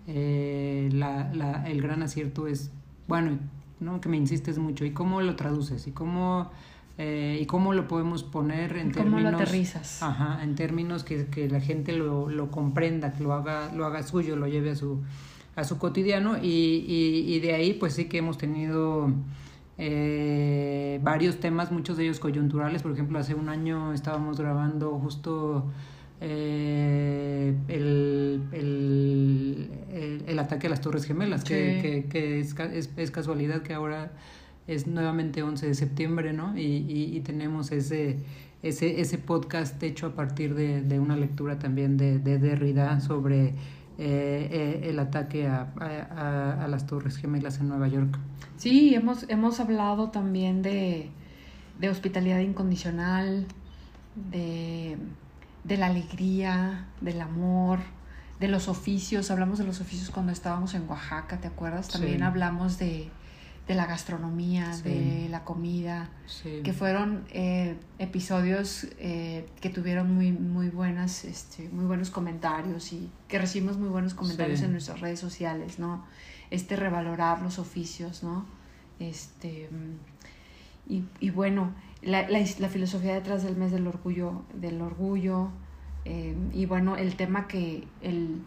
eh, 0.07 0.89
la, 0.93 1.33
la, 1.33 1.69
el 1.69 1.81
gran 1.81 2.03
acierto 2.03 2.47
es, 2.47 2.71
bueno, 3.07 3.39
¿no? 3.81 4.01
que 4.01 4.09
me 4.09 4.17
insistes 4.17 4.59
mucho, 4.59 4.85
¿y 4.85 4.91
cómo 4.91 5.21
lo 5.21 5.37
traduces? 5.37 5.87
¿Y 5.87 5.93
cómo, 5.93 6.51
y 6.99 7.47
cómo 7.47 7.75
lo 7.75 7.87
podemos 7.87 8.25
poner 8.25 8.77
en 8.77 8.91
¿Cómo 8.91 9.05
términos... 9.05 9.33
lo 9.33 9.39
aterrizas? 9.39 10.03
Ajá, 10.03 10.43
en 10.43 10.57
términos 10.57 11.05
que, 11.05 11.27
que 11.27 11.49
la 11.49 11.61
gente 11.61 11.93
lo, 11.93 12.29
lo, 12.29 12.51
comprenda, 12.51 13.13
que 13.13 13.23
lo 13.23 13.33
haga, 13.35 13.73
lo 13.73 13.87
haga 13.87 14.03
suyo, 14.03 14.35
lo 14.35 14.49
lleve 14.49 14.73
a 14.73 14.75
su, 14.75 15.01
a 15.55 15.63
su 15.63 15.79
cotidiano 15.79 16.39
y, 16.39 16.85
y, 16.89 17.33
y 17.33 17.39
de 17.39 17.55
ahí 17.55 17.75
pues 17.75 17.95
sí 17.95 18.07
que 18.07 18.19
hemos 18.19 18.37
tenido 18.37 19.13
eh, 19.79 20.99
varios 21.03 21.39
temas, 21.39 21.71
muchos 21.71 21.97
de 21.97 22.05
ellos 22.05 22.19
coyunturales. 22.19 22.83
Por 22.83 22.93
ejemplo, 22.93 23.19
hace 23.19 23.35
un 23.35 23.49
año 23.49 23.93
estábamos 23.93 24.39
grabando 24.39 24.99
justo 24.99 25.71
eh, 26.21 27.55
el, 27.69 28.43
el, 28.53 29.71
el, 30.27 30.39
ataque 30.39 30.67
a 30.67 30.71
las 30.71 30.81
Torres 30.81 31.05
Gemelas, 31.05 31.43
sí. 31.43 31.49
que, 31.49 31.79
que, 31.81 32.05
que 32.09 32.41
es, 32.41 32.59
es, 32.59 32.91
es, 32.97 33.11
casualidad 33.13 33.63
que 33.63 33.73
ahora 33.73 34.11
es 34.67 34.89
nuevamente 34.89 35.45
11 35.45 35.69
de 35.69 35.75
septiembre, 35.75 36.33
¿no? 36.33 36.59
Y, 36.59 36.85
y, 36.89 37.17
y 37.17 37.21
tenemos 37.21 37.71
ese, 37.71 38.19
ese, 38.65 39.01
ese 39.01 39.19
podcast 39.19 39.81
hecho 39.83 40.07
a 40.09 40.15
partir 40.15 40.57
de, 40.57 40.83
de 40.83 40.99
una 40.99 41.17
lectura 41.17 41.61
también 41.61 41.97
de, 41.97 42.19
de 42.19 42.39
Derrida 42.39 43.01
sobre 43.01 43.55
eh, 43.99 44.83
el 44.85 44.99
ataque 45.01 45.49
a, 45.49 45.73
a, 45.81 46.65
a 46.65 46.69
las 46.69 46.87
Torres 46.87 47.17
Gemelas 47.17 47.59
en 47.59 47.69
Nueva 47.69 47.89
York. 47.89 48.17
Sí, 48.57 48.95
hemos, 48.95 49.25
hemos 49.29 49.59
hablado 49.61 50.11
también 50.11 50.63
de, 50.63 51.11
de 51.81 51.89
hospitalidad 51.89 52.39
incondicional, 52.39 53.47
de, 54.31 54.97
de, 55.65 55.77
la 55.77 55.87
alegría, 55.87 56.87
del 57.01 57.21
amor, 57.21 57.81
de 58.41 58.49
los 58.49 58.69
oficios. 58.69 59.31
Hablamos 59.31 59.59
de 59.59 59.65
los 59.65 59.81
oficios 59.81 60.11
cuando 60.11 60.33
estábamos 60.33 60.75
en 60.75 60.89
Oaxaca, 60.89 61.41
¿te 61.41 61.49
acuerdas? 61.49 61.89
También 61.89 62.19
sí. 62.19 62.23
hablamos 62.23 62.79
de, 62.79 63.11
de, 63.69 63.75
la 63.75 63.87
gastronomía, 63.87 64.73
sí. 64.73 64.83
de 64.83 65.29
la 65.29 65.45
comida, 65.45 66.11
sí. 66.27 66.63
que 66.65 66.73
fueron 66.73 67.25
eh, 67.31 67.77
episodios 67.99 68.89
eh, 68.99 69.47
que 69.61 69.69
tuvieron 69.71 70.13
muy, 70.13 70.33
muy, 70.33 70.71
buenas, 70.71 71.25
este, 71.25 71.69
muy 71.69 71.85
buenos 71.85 72.11
comentarios 72.11 72.93
y 72.93 73.11
que 73.29 73.39
recibimos 73.39 73.77
muy 73.77 73.89
buenos 73.89 74.15
comentarios 74.15 74.63
en 74.63 74.73
nuestras 74.73 75.01
redes 75.01 75.21
sociales, 75.21 75.79
¿no? 75.79 76.05
este 76.51 76.77
revalorar 76.77 77.43
los 77.43 77.59
oficios, 77.59 78.23
¿no? 78.23 78.47
Este, 78.99 79.69
y, 80.89 81.05
y 81.21 81.31
bueno, 81.31 81.73
la, 82.03 82.29
la, 82.29 82.41
la, 82.59 82.69
filosofía 82.69 83.15
detrás 83.15 83.43
del 83.43 83.57
mes 83.57 83.71
del 83.71 83.87
orgullo, 83.87 84.43
del 84.55 84.81
orgullo, 84.81 85.51
eh, 86.05 86.35
y 86.53 86.67
bueno, 86.67 86.97
el 86.97 87.17
tema 87.17 87.47
que, 87.47 87.87
el, 88.01 88.41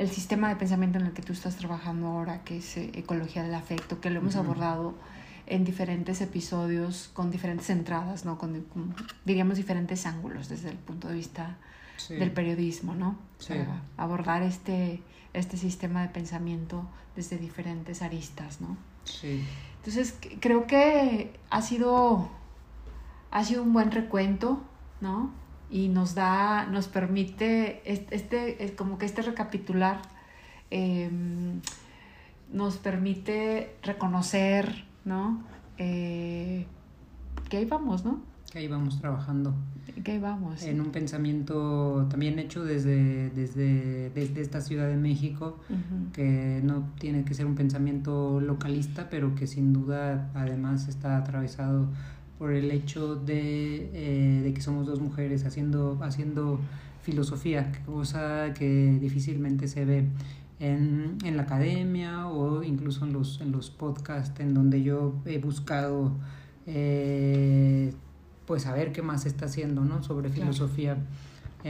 el, 0.00 0.10
sistema 0.10 0.48
de 0.48 0.56
pensamiento 0.56 0.98
en 0.98 1.06
el 1.06 1.12
que 1.12 1.22
tú 1.22 1.32
estás 1.32 1.56
trabajando 1.56 2.08
ahora, 2.08 2.42
que 2.44 2.58
es 2.58 2.76
eh, 2.76 2.90
ecología 2.94 3.42
del 3.42 3.54
afecto, 3.54 4.00
que 4.00 4.10
lo 4.10 4.20
hemos 4.20 4.34
uh 4.34 4.38
-huh. 4.38 4.44
abordado 4.44 4.94
en 5.46 5.64
diferentes 5.64 6.20
episodios 6.20 7.10
con 7.12 7.30
diferentes 7.30 7.70
entradas, 7.70 8.24
¿no? 8.24 8.38
Con, 8.38 8.62
con, 8.62 8.94
diríamos 9.24 9.56
diferentes 9.56 10.06
ángulos 10.06 10.48
desde 10.48 10.70
el 10.70 10.76
punto 10.76 11.08
de 11.08 11.14
vista 11.14 11.56
sí. 11.96 12.14
del 12.14 12.30
periodismo, 12.30 12.94
¿no? 12.94 13.18
Sí. 13.38 13.54
Para 13.54 13.82
abordar 13.96 14.42
este, 14.42 15.02
este 15.32 15.56
sistema 15.56 16.02
de 16.02 16.08
pensamiento 16.08 16.88
desde 17.16 17.36
diferentes 17.36 18.00
aristas, 18.02 18.60
¿no? 18.60 18.76
Sí. 19.04 19.44
Entonces, 19.78 20.14
creo 20.40 20.66
que 20.66 21.32
ha 21.50 21.62
sido, 21.62 22.28
ha 23.30 23.44
sido 23.44 23.62
un 23.62 23.72
buen 23.72 23.90
recuento, 23.90 24.62
¿no? 25.00 25.30
Y 25.70 25.88
nos 25.88 26.14
da, 26.14 26.66
nos 26.66 26.88
permite, 26.88 27.80
este, 27.84 28.16
este 28.16 28.74
como 28.74 28.98
que 28.98 29.06
este 29.06 29.22
recapitular 29.22 30.02
eh, 30.70 31.10
nos 32.52 32.76
permite 32.78 33.76
reconocer, 33.82 34.84
¿no? 35.04 35.42
Eh, 35.78 36.66
que 37.48 37.58
ahí 37.58 37.64
vamos, 37.64 38.04
¿no? 38.04 38.20
Que 38.50 38.58
ahí 38.58 38.68
vamos 38.68 39.00
trabajando. 39.00 39.54
Que 40.04 40.12
ahí 40.12 40.18
vamos. 40.18 40.62
En 40.62 40.80
un 40.80 40.90
pensamiento 40.90 42.06
también 42.10 42.38
hecho 42.38 42.64
desde, 42.64 43.30
desde, 43.30 44.10
desde 44.10 44.40
esta 44.40 44.60
Ciudad 44.60 44.88
de 44.88 44.96
México, 44.96 45.58
uh 45.68 45.72
-huh. 45.72 46.12
que 46.12 46.60
no 46.64 46.88
tiene 46.98 47.24
que 47.24 47.34
ser 47.34 47.46
un 47.46 47.54
pensamiento 47.54 48.40
localista, 48.40 49.08
pero 49.10 49.34
que 49.34 49.46
sin 49.46 49.72
duda 49.72 50.30
además 50.34 50.88
está 50.88 51.16
atravesado 51.16 51.88
por 52.40 52.52
el 52.52 52.70
hecho 52.70 53.16
de, 53.16 53.90
eh, 53.92 54.40
de 54.42 54.54
que 54.54 54.62
somos 54.62 54.86
dos 54.86 54.98
mujeres 54.98 55.44
haciendo, 55.44 55.98
haciendo 56.00 56.58
filosofía, 57.02 57.70
cosa 57.84 58.54
que 58.54 58.96
difícilmente 58.98 59.68
se 59.68 59.84
ve 59.84 60.06
en, 60.58 61.18
en 61.22 61.36
la 61.36 61.42
academia 61.42 62.28
o 62.28 62.62
incluso 62.62 63.04
en 63.04 63.12
los, 63.12 63.42
en 63.42 63.52
los 63.52 63.68
podcasts 63.68 64.40
en 64.40 64.54
donde 64.54 64.82
yo 64.82 65.16
he 65.26 65.36
buscado 65.36 66.12
eh, 66.66 67.92
pues 68.46 68.64
a 68.64 68.72
ver 68.72 68.92
qué 68.92 69.02
más 69.02 69.24
se 69.24 69.28
está 69.28 69.44
haciendo 69.44 69.82
¿no? 69.82 70.02
sobre 70.02 70.30
filosofía 70.30 70.94
claro. 70.94 71.08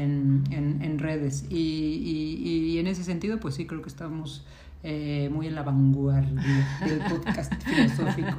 en, 0.07 0.45
en, 0.53 0.83
en, 0.83 1.01
redes. 1.01 1.47
Y, 1.51 1.57
y, 1.57 2.49
y, 2.75 2.79
en 2.79 2.87
ese 2.87 3.03
sentido, 3.03 3.41
pues 3.41 3.57
sí, 3.57 3.67
creo 3.67 3.83
que 3.83 3.89
estamos 3.89 4.45
eh, 4.83 5.29
muy 5.33 5.47
en 5.47 5.55
la 5.55 5.63
vanguardia 5.63 6.43
del 6.87 6.99
podcast 7.01 7.53
filosófico 7.65 8.39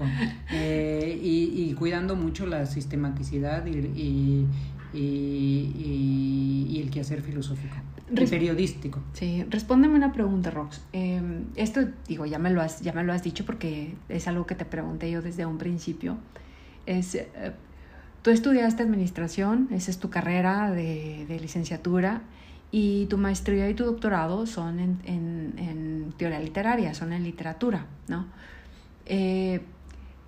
eh, 0.52 1.20
y, 1.22 1.70
y, 1.70 1.74
cuidando 1.76 2.16
mucho 2.16 2.48
la 2.48 2.66
sistematicidad 2.66 3.66
y, 3.66 4.48
y, 4.94 6.80
el 6.82 6.90
quehacer 6.90 7.22
filosófico. 7.22 7.76
El 8.16 8.28
periodístico. 8.28 9.00
Sí, 9.14 9.46
respóndeme 9.50 9.96
una 9.96 10.12
pregunta, 10.12 10.50
Rox. 10.50 10.82
Eh, 10.92 11.22
esto, 11.56 11.82
digo, 12.08 12.26
ya 12.26 12.40
me, 12.40 12.50
lo 12.50 12.62
has, 12.62 12.82
ya 12.82 12.92
me 12.92 13.04
lo 13.04 13.14
has 13.14 13.24
dicho 13.24 13.46
porque 13.46 13.96
es 14.10 14.28
algo 14.28 14.46
que 14.46 14.56
te 14.56 14.66
pregunté 14.66 15.10
yo 15.10 15.22
desde 15.22 15.46
un 15.46 15.58
principio. 15.58 16.18
Es, 16.86 17.16
eh, 17.16 17.30
Tú 18.22 18.30
estudiaste 18.30 18.84
administración, 18.84 19.68
esa 19.72 19.90
es 19.90 19.98
tu 19.98 20.12
carrera 20.12 20.70
de, 20.70 21.26
de, 21.28 21.40
licenciatura, 21.40 22.22
y 22.72 23.06
tu 23.08 23.18
maestría 23.18 23.70
y 23.70 23.74
tu 23.74 23.86
doctorado 23.86 24.46
son 24.46 24.80
en, 24.80 25.00
en, 25.06 25.54
en 25.58 26.13
teoría 26.18 26.40
literaria, 26.40 26.94
son 26.94 27.12
en 27.13 27.24
literatura, 27.24 27.86
¿no? 28.08 28.28
Eh, 29.06 29.62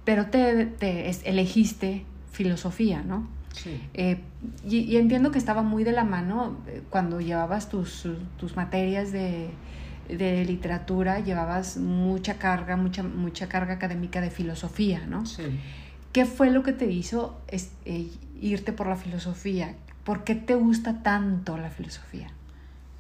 pero 0.04 0.28
te, 0.28 0.66
te, 0.66 1.10
elegiste 1.24 2.04
filosofía, 2.32 3.02
¿no? 3.02 3.28
Sí. 3.54 3.82
Eh, 3.94 4.20
y, 4.68 4.80
y, 4.80 4.98
entiendo 4.98 5.32
que 5.32 5.38
estaba 5.38 5.62
muy 5.62 5.84
de 5.84 5.92
la 5.94 6.04
mano 6.04 6.58
eh, 6.68 6.82
cuando 6.90 7.22
llevabas 7.22 7.70
tus, 7.70 8.08
tus 8.38 8.56
materias 8.58 9.12
de, 9.12 9.52
de 10.10 10.44
literatura, 10.44 11.20
llevabas 11.20 11.78
mucha 11.78 12.40
carga, 12.40 12.76
mucha, 12.76 13.04
mucha 13.04 13.48
carga 13.48 13.76
académica 13.76 14.20
de 14.20 14.32
filosofía, 14.32 15.06
¿no? 15.08 15.26
Sí. 15.26 15.44
¿Qué 16.12 16.26
fue 16.26 16.52
lo 16.52 16.62
que 16.62 16.74
te 16.74 16.92
hizo 16.92 17.40
eh, 17.48 18.10
irte 18.40 18.74
por 18.74 18.88
la 18.88 18.96
filosofía? 18.96 19.76
¿Por 20.04 20.24
qué 20.24 20.36
te 20.36 20.56
gusta 20.56 21.02
tanto 21.02 21.58
la 21.58 21.70
filosofía? 21.70 22.28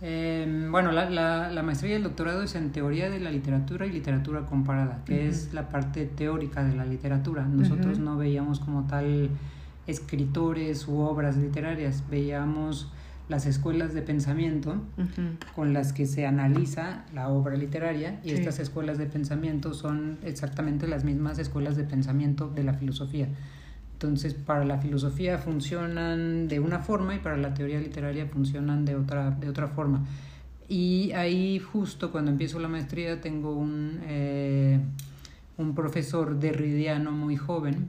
Eh, 0.01 0.67
bueno, 0.69 0.91
la, 0.91 1.10
la, 1.10 1.50
la, 1.50 1.63
maestría 1.63 1.93
y 1.93 1.95
el 1.95 2.03
doctorado 2.03 2.43
es 2.43 2.55
en 2.55 2.72
teoría 2.72 3.10
de 3.10 3.22
la 3.22 3.31
literatura 3.31 3.86
y 3.86 3.91
literatura 3.91 4.45
comparada, 4.45 5.01
que 5.05 5.13
uh 5.13 5.17
-huh. 5.17 5.29
es 5.29 5.53
la 5.53 5.69
parte 5.69 6.05
teórica 6.05 6.63
de 6.63 6.75
la 6.75 6.86
literatura. 6.86 7.45
Nosotros 7.45 7.98
uh 7.98 8.01
-huh. 8.01 8.05
no 8.05 8.17
veíamos 8.17 8.60
como 8.60 8.83
tal 8.86 9.29
escritores 9.88 10.88
u 10.88 11.00
obras 11.00 11.38
literarias, 11.38 12.03
veíamos 12.10 12.91
las 13.29 13.45
escuelas 13.45 13.93
de 13.93 14.01
pensamiento 14.01 14.72
uh 14.98 15.01
-huh. 15.01 15.53
con 15.55 15.72
las 15.72 15.93
que 15.93 16.05
se 16.05 16.25
analiza 16.25 17.05
la 17.13 17.29
obra 17.29 17.55
literaria 17.55 18.19
y 18.24 18.29
sí. 18.29 18.36
estas 18.36 18.60
escuelas 18.60 18.98
de 18.98 19.05
pensamiento 19.05 19.74
son 19.74 20.17
exactamente 20.24 20.88
las 20.88 21.05
mismas 21.05 21.39
escuelas 21.39 21.77
de 21.77 21.83
pensamiento 21.86 22.50
de 22.50 22.63
la 22.63 22.74
filosofía. 22.74 23.27
Entonces, 24.03 24.33
para 24.33 24.65
la 24.65 24.79
filosofía 24.79 25.38
funcionan 25.38 26.50
de 26.50 26.60
una 26.60 26.79
forma 26.79 27.15
y 27.15 27.19
para 27.19 27.38
la 27.38 27.53
teoría 27.53 27.79
literaria 27.79 28.25
funcionan 28.25 28.83
de 28.83 28.98
otra, 28.98 29.31
de 29.31 29.48
otra 29.48 29.69
forma. 29.69 30.05
Y 30.67 31.13
ahí 31.13 31.57
justo 31.60 32.12
cuando 32.12 32.29
empiezo 32.29 32.60
la 32.60 32.67
maestría 32.67 33.22
tengo 33.22 33.55
un, 33.55 34.01
eh, 34.03 34.77
un 35.57 35.74
profesor 35.74 36.38
derridiano 36.38 37.13
muy 37.13 37.38
joven 37.38 37.88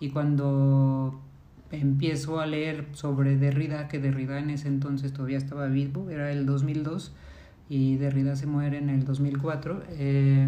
y 0.00 0.10
cuando 0.10 1.18
empiezo 1.72 2.40
a 2.40 2.46
leer 2.46 2.84
sobre 2.92 3.38
Derrida, 3.38 3.88
que 3.88 3.98
Derrida 3.98 4.38
en 4.40 4.50
ese 4.50 4.68
entonces 4.68 5.14
todavía 5.14 5.38
estaba 5.38 5.66
vivo, 5.68 6.10
era 6.10 6.30
el 6.30 6.44
2002 6.44 7.14
y 7.70 7.96
Derrida 7.96 8.36
se 8.36 8.46
muere 8.46 8.76
en 8.76 8.90
el 8.90 9.06
2004, 9.06 9.82
eh, 9.92 10.46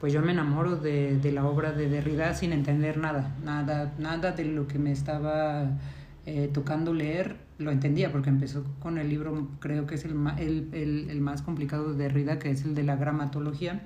pues 0.00 0.14
yo 0.14 0.22
me 0.22 0.32
enamoro 0.32 0.76
de, 0.76 1.18
de, 1.18 1.30
la 1.30 1.44
obra 1.44 1.72
de 1.72 1.88
Derrida 1.88 2.34
sin 2.34 2.52
entender 2.52 2.96
nada, 2.96 3.36
nada, 3.44 3.92
nada 3.98 4.32
de 4.32 4.46
lo 4.46 4.66
que 4.66 4.78
me 4.78 4.92
estaba 4.92 5.78
eh, 6.24 6.48
tocando 6.52 6.94
leer, 6.94 7.36
lo 7.58 7.70
entendía 7.70 8.10
porque 8.10 8.30
empezó 8.30 8.64
con 8.80 8.96
el 8.96 9.10
libro, 9.10 9.48
creo 9.58 9.86
que 9.86 9.96
es 9.96 10.06
el, 10.06 10.14
el, 10.38 10.68
el, 10.72 11.10
el, 11.10 11.20
más 11.20 11.42
complicado 11.42 11.92
de 11.92 12.04
Derrida, 12.04 12.38
que 12.38 12.50
es 12.50 12.64
el 12.64 12.74
de 12.74 12.82
la 12.82 12.96
gramatología, 12.96 13.82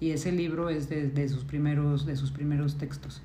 y 0.00 0.10
ese 0.12 0.32
libro 0.32 0.70
es 0.70 0.88
de, 0.88 1.08
de 1.08 1.28
sus, 1.28 1.44
primeros, 1.44 2.06
de 2.06 2.16
sus 2.16 2.30
primeros 2.32 2.78
textos. 2.78 3.22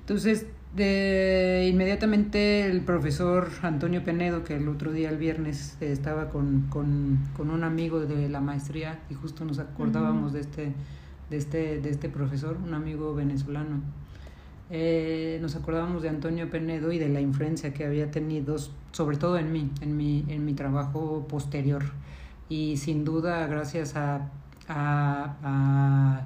Entonces, 0.00 0.46
de 0.74 1.68
inmediatamente 1.70 2.66
el 2.66 2.80
profesor 2.80 3.48
Antonio 3.62 4.04
Penedo, 4.04 4.42
que 4.42 4.56
el 4.56 4.68
otro 4.68 4.90
día, 4.90 5.08
el 5.08 5.18
viernes, 5.18 5.76
estaba 5.80 6.30
con, 6.30 6.62
con, 6.68 7.18
con 7.36 7.50
un 7.50 7.62
amigo 7.62 8.00
de 8.00 8.28
la 8.28 8.40
maestría 8.40 8.98
y 9.08 9.14
justo 9.14 9.44
nos 9.44 9.60
acordábamos 9.60 10.32
de, 10.32 10.40
este, 10.40 10.72
de, 11.30 11.36
este, 11.36 11.80
de 11.80 11.90
este 11.90 12.08
profesor, 12.08 12.58
un 12.62 12.74
amigo 12.74 13.14
venezolano. 13.14 13.80
Eh, 14.68 15.38
nos 15.40 15.56
acordábamos 15.56 16.02
de 16.02 16.08
Antonio 16.08 16.50
Penedo 16.50 16.92
y 16.92 16.98
de 16.98 17.08
la 17.08 17.20
influencia 17.20 17.72
que 17.72 17.84
había 17.84 18.10
tenido, 18.10 18.56
sobre 18.92 19.16
todo 19.16 19.38
en 19.38 19.52
mí, 19.52 19.70
en 19.80 19.96
mi, 19.96 20.24
en 20.28 20.44
mi 20.44 20.54
trabajo 20.54 21.26
posterior. 21.28 21.82
Y 22.48 22.76
sin 22.76 23.04
duda, 23.04 23.46
gracias 23.46 23.96
a, 23.96 24.30
a, 24.68 26.22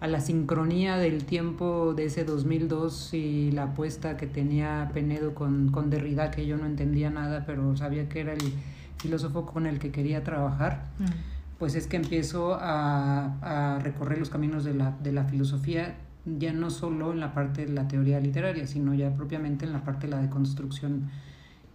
a 0.00 0.06
la 0.06 0.20
sincronía 0.20 0.96
del 0.96 1.24
tiempo 1.24 1.92
de 1.94 2.06
ese 2.06 2.24
2002 2.24 3.12
y 3.14 3.52
la 3.52 3.64
apuesta 3.64 4.16
que 4.16 4.26
tenía 4.26 4.90
Penedo 4.94 5.34
con, 5.34 5.70
con 5.70 5.90
Derrida, 5.90 6.30
que 6.30 6.46
yo 6.46 6.56
no 6.56 6.64
entendía 6.64 7.10
nada, 7.10 7.44
pero 7.46 7.76
sabía 7.76 8.08
que 8.08 8.20
era 8.20 8.32
el 8.32 8.54
filósofo 8.96 9.44
con 9.44 9.66
el 9.66 9.78
que 9.78 9.90
quería 9.90 10.24
trabajar, 10.24 10.86
mm. 10.98 11.04
Pues 11.60 11.74
es 11.74 11.86
que 11.86 11.98
empiezo 11.98 12.54
a, 12.54 13.36
a, 13.42 13.78
recorrer 13.80 14.18
los 14.18 14.30
caminos 14.30 14.64
de 14.64 14.72
la, 14.72 14.92
de 14.92 15.12
la 15.12 15.24
filosofía, 15.24 15.94
ya 16.24 16.54
no 16.54 16.70
solo 16.70 17.12
en 17.12 17.20
la 17.20 17.34
parte 17.34 17.66
de 17.66 17.72
la 17.72 17.86
teoría 17.86 18.18
literaria, 18.18 18.66
sino 18.66 18.94
ya 18.94 19.14
propiamente 19.14 19.66
en 19.66 19.74
la 19.74 19.84
parte 19.84 20.06
de 20.06 20.12
la 20.12 20.22
deconstrucción. 20.22 21.10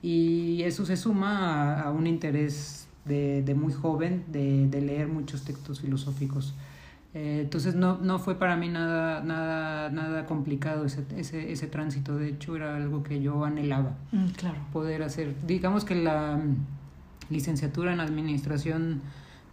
Y 0.01 0.63
eso 0.63 0.87
se 0.87 0.97
suma 0.97 1.75
a, 1.75 1.81
a 1.83 1.91
un 1.91 2.07
interés 2.07 2.87
de, 3.05 3.43
de 3.43 3.53
muy 3.53 3.73
joven 3.73 4.23
de, 4.27 4.67
de 4.67 4.81
leer 4.81 5.07
muchos 5.07 5.43
textos 5.43 5.81
filosóficos. 5.81 6.55
Eh, 7.13 7.41
entonces 7.43 7.75
no, 7.75 7.99
no 7.99 8.17
fue 8.17 8.39
para 8.39 8.57
mí 8.57 8.67
nada, 8.67 9.21
nada, 9.21 9.91
nada 9.91 10.25
complicado 10.25 10.85
ese, 10.85 11.05
ese, 11.15 11.51
ese 11.51 11.67
tránsito, 11.67 12.17
de 12.17 12.29
hecho 12.29 12.55
era 12.55 12.75
algo 12.75 13.03
que 13.03 13.21
yo 13.21 13.45
anhelaba 13.45 13.95
mm, 14.11 14.29
claro. 14.29 14.57
poder 14.73 15.03
hacer. 15.03 15.35
Digamos 15.45 15.85
que 15.85 15.93
la 15.93 16.37
mm, 16.37 17.33
licenciatura 17.33 17.93
en 17.93 17.99
administración 17.99 19.01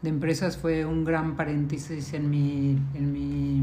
de 0.02 0.08
empresas 0.08 0.56
fue 0.56 0.84
un 0.84 1.04
gran 1.04 1.36
paréntesis 1.36 2.12
en 2.14 2.28
mi, 2.28 2.78
en 2.94 3.12
mi, 3.12 3.62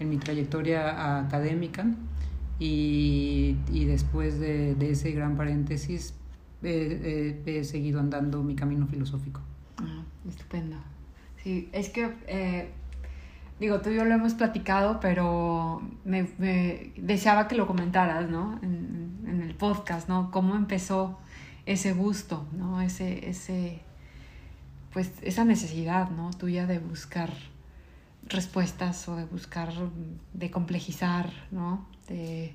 en 0.00 0.08
mi 0.08 0.16
trayectoria 0.16 1.18
académica 1.18 1.86
y, 2.58 3.56
y 3.72 3.84
después 3.84 4.38
de, 4.38 4.74
de, 4.74 4.90
ese 4.90 5.12
gran 5.12 5.36
paréntesis 5.36 6.14
he, 6.62 7.62
seguido 7.64 8.00
andando 8.00 8.42
mi 8.42 8.54
camino 8.54 8.86
filosófico. 8.86 9.40
Ah, 9.78 10.02
estupendo. 10.28 10.76
Sí, 11.42 11.68
es 11.72 11.90
que... 11.90 12.14
Eh 12.26 12.70
digo, 13.58 13.80
tú 13.80 13.90
y 13.90 13.96
yo 13.96 14.04
lo 14.04 14.14
hemos 14.14 14.34
platicado, 14.34 15.00
pero 15.00 15.82
me, 16.04 16.28
deseaba 16.96 17.48
que 17.48 17.54
lo 17.54 17.66
comentaras, 17.66 18.28
¿no? 18.28 18.58
En, 18.62 19.20
en, 19.26 19.42
el 19.42 19.54
podcast, 19.54 20.08
¿no? 20.08 20.30
Cómo 20.30 20.54
empezó 20.56 21.18
ese 21.66 21.92
gusto, 21.92 22.46
¿no? 22.52 22.80
Ese, 22.80 23.28
ese, 23.28 23.80
pues 24.94 25.10
esa 25.22 25.44
necesidad, 25.44 26.08
¿no? 26.10 26.30
Tuya 26.30 26.66
de 26.66 26.78
buscar 26.78 27.30
respuestas 28.26 29.06
o 29.08 29.16
de 29.16 29.24
buscar, 29.24 29.70
de 30.32 30.50
complejizar, 30.50 31.30
¿no? 31.50 31.84
De, 32.08 32.54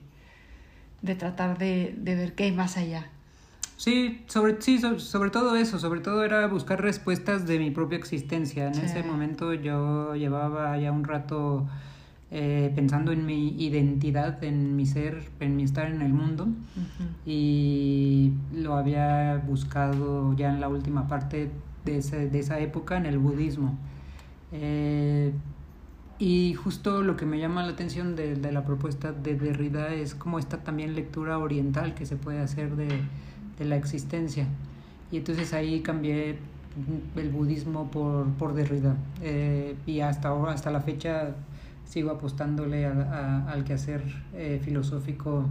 de 1.02 1.15
tratar 1.15 1.58
de, 1.58 1.93
de 1.97 2.15
ver 2.15 2.34
qué 2.34 2.45
hay 2.45 2.52
más 2.54 2.78
allá. 2.78 3.08
Sí, 3.75 4.23
sobre, 4.28 4.62
sí 4.62 4.80
sobre, 4.80 5.30
todo 5.30 5.56
eso, 5.56 5.80
sobre 5.80 5.99
todo 5.99 6.23
era 6.23 6.47
buscar 6.47 6.82
respuestas 6.82 7.45
de 7.45 7.60
mi 7.60 7.71
propia 7.71 7.97
existencia. 7.97 8.67
En 8.67 8.80
ese 8.80 9.04
momento 9.04 9.54
yo 9.54 10.15
llevaba 10.15 10.78
ya 10.78 10.91
un 10.91 11.04
rato 11.04 11.67
eh, 12.32 12.71
pensando 12.75 13.12
en 13.12 13.25
mi 13.25 13.49
identidad, 13.62 14.43
en 14.43 14.75
mi 14.75 14.86
ser, 14.86 15.30
en 15.39 15.56
mi 15.56 15.63
estar 15.63 15.88
en 15.88 16.02
el 16.02 16.13
mundo 16.13 16.47
y 17.25 18.34
lo 18.54 18.75
había 18.75 19.41
buscado 19.47 20.34
ya 20.36 20.49
en 20.49 20.60
la 20.60 20.67
última 20.67 21.08
parte 21.08 21.49
de, 21.86 21.98
ese, 21.98 22.30
de 22.30 22.39
esa 22.39 22.60
época 22.60 22.98
en 22.98 23.06
el 23.06 23.18
budismo. 23.18 23.78
Eh, 24.52 25.32
y 26.18 26.54
justo 26.54 27.02
lo 27.02 27.15
que 27.15 27.26
me 27.26 27.39
llama 27.39 27.63
la 27.63 27.72
atención 27.72 28.15
de, 28.15 28.36
de 28.36 28.52
la 28.52 28.65
propuesta 28.65 29.12
de 29.13 29.36
Derrida 29.36 29.94
es 29.94 30.15
como 30.15 30.39
esta 30.39 30.58
también 30.63 30.96
lectura 30.96 31.38
oriental 31.38 31.94
que 31.94 32.06
se 32.06 32.18
puede 32.18 32.39
hacer 32.39 32.76
de 32.76 33.02
de 33.60 33.65
la 33.65 33.76
existencia. 33.76 34.48
Y 35.12 35.18
entonces 35.18 35.54
ahí 35.54 35.82
cambié 35.82 36.38
el 37.15 37.30
budismo 37.30 37.92
por, 37.92 38.28
por 38.34 38.54
Derrida. 38.54 38.96
Eh, 39.22 39.76
y 39.86 40.00
hasta 40.00 40.30
ahora, 40.30 40.54
hasta 40.54 40.72
la 40.72 40.82
fecha, 40.82 41.36
sigo 41.86 42.10
apostándole 42.12 42.86
al 42.86 43.63
quehacer 43.65 44.02
eh, 44.34 44.60
filosófico 44.63 45.46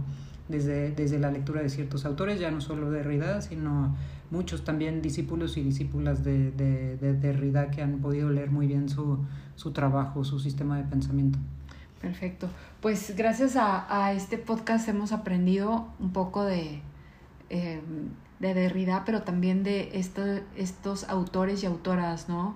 desde, 0.47 0.91
desde 0.91 1.19
la 1.19 1.29
lectura 1.31 1.61
de 1.61 1.69
ciertos 1.69 2.05
autores, 2.05 2.39
ya 2.39 2.49
no 2.49 2.59
solo 2.59 2.89
Derrida, 2.89 3.41
sino 3.41 3.95
muchos 4.31 4.63
también 4.63 5.01
discípulos 5.01 5.57
y 5.57 5.63
discípulas 5.63 6.23
de, 6.23 6.51
de, 6.51 6.97
de 6.97 7.13
Derrida 7.13 7.71
que 7.71 7.81
han 7.81 7.99
podido 7.99 8.29
leer 8.29 8.51
muy 8.51 8.67
bien 8.67 8.89
su, 8.89 9.25
su 9.55 9.71
trabajo, 9.71 10.23
su 10.23 10.39
sistema 10.39 10.77
de 10.77 10.83
pensamiento. 10.83 11.39
Perfecto. 12.01 12.47
Pues 12.81 13.13
gracias 13.17 13.55
a, 13.55 14.03
a 14.03 14.13
este 14.13 14.37
podcast 14.37 14.87
hemos 14.87 15.11
aprendido 15.11 15.87
un 15.99 16.13
poco 16.13 16.45
de, 16.45 16.81
eh, 17.49 17.81
de 18.39 18.53
Derrida, 18.53 19.03
pero 19.05 19.23
también 19.23 19.63
de 19.63 19.91
esto, 19.93 20.21
estos 20.55 21.09
autores 21.09 21.63
y 21.63 21.65
autoras, 21.65 22.29
¿no? 22.29 22.55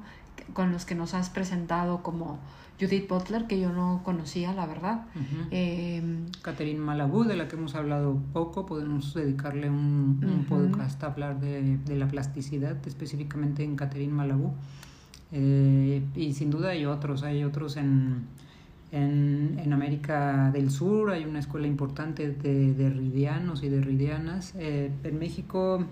Con 0.53 0.71
los 0.71 0.85
que 0.85 0.95
nos 0.95 1.13
has 1.13 1.29
presentado 1.29 2.03
como 2.03 2.39
Judith 2.79 3.07
Butler, 3.07 3.45
que 3.47 3.59
yo 3.59 3.71
no 3.71 4.01
conocía, 4.03 4.53
la 4.53 4.65
verdad. 4.65 5.05
eh, 5.51 6.01
Catherine 6.41 6.79
Malabú, 6.79 7.23
de 7.23 7.35
la 7.35 7.47
que 7.47 7.55
hemos 7.55 7.75
hablado 7.75 8.19
poco, 8.33 8.65
podemos 8.65 9.13
dedicarle 9.13 9.69
un, 9.69 10.19
un 10.23 10.45
podcast 10.45 11.03
a 11.03 11.07
hablar 11.07 11.39
de, 11.39 11.77
de, 11.77 11.95
la 11.95 12.07
plasticidad, 12.07 12.77
específicamente 12.85 13.63
en 13.63 13.75
Catherine 13.75 14.13
Malabú. 14.13 14.53
Eh, 15.31 16.03
y 16.15 16.33
sin 16.33 16.49
duda 16.51 16.69
hay 16.69 16.85
otros, 16.85 17.23
hay 17.23 17.43
otros 17.43 17.77
en 17.77 18.27
en, 18.93 19.59
en, 19.61 19.73
América 19.73 20.51
del 20.53 20.69
Sur 20.69 21.09
hay 21.11 21.25
una 21.25 21.39
escuela 21.39 21.65
importante 21.65 22.29
de 22.29 22.73
derridianos 22.75 23.63
y 23.63 23.69
derridianas. 23.69 24.53
Eh, 24.55 24.91
en 25.03 25.17
México, 25.19 25.83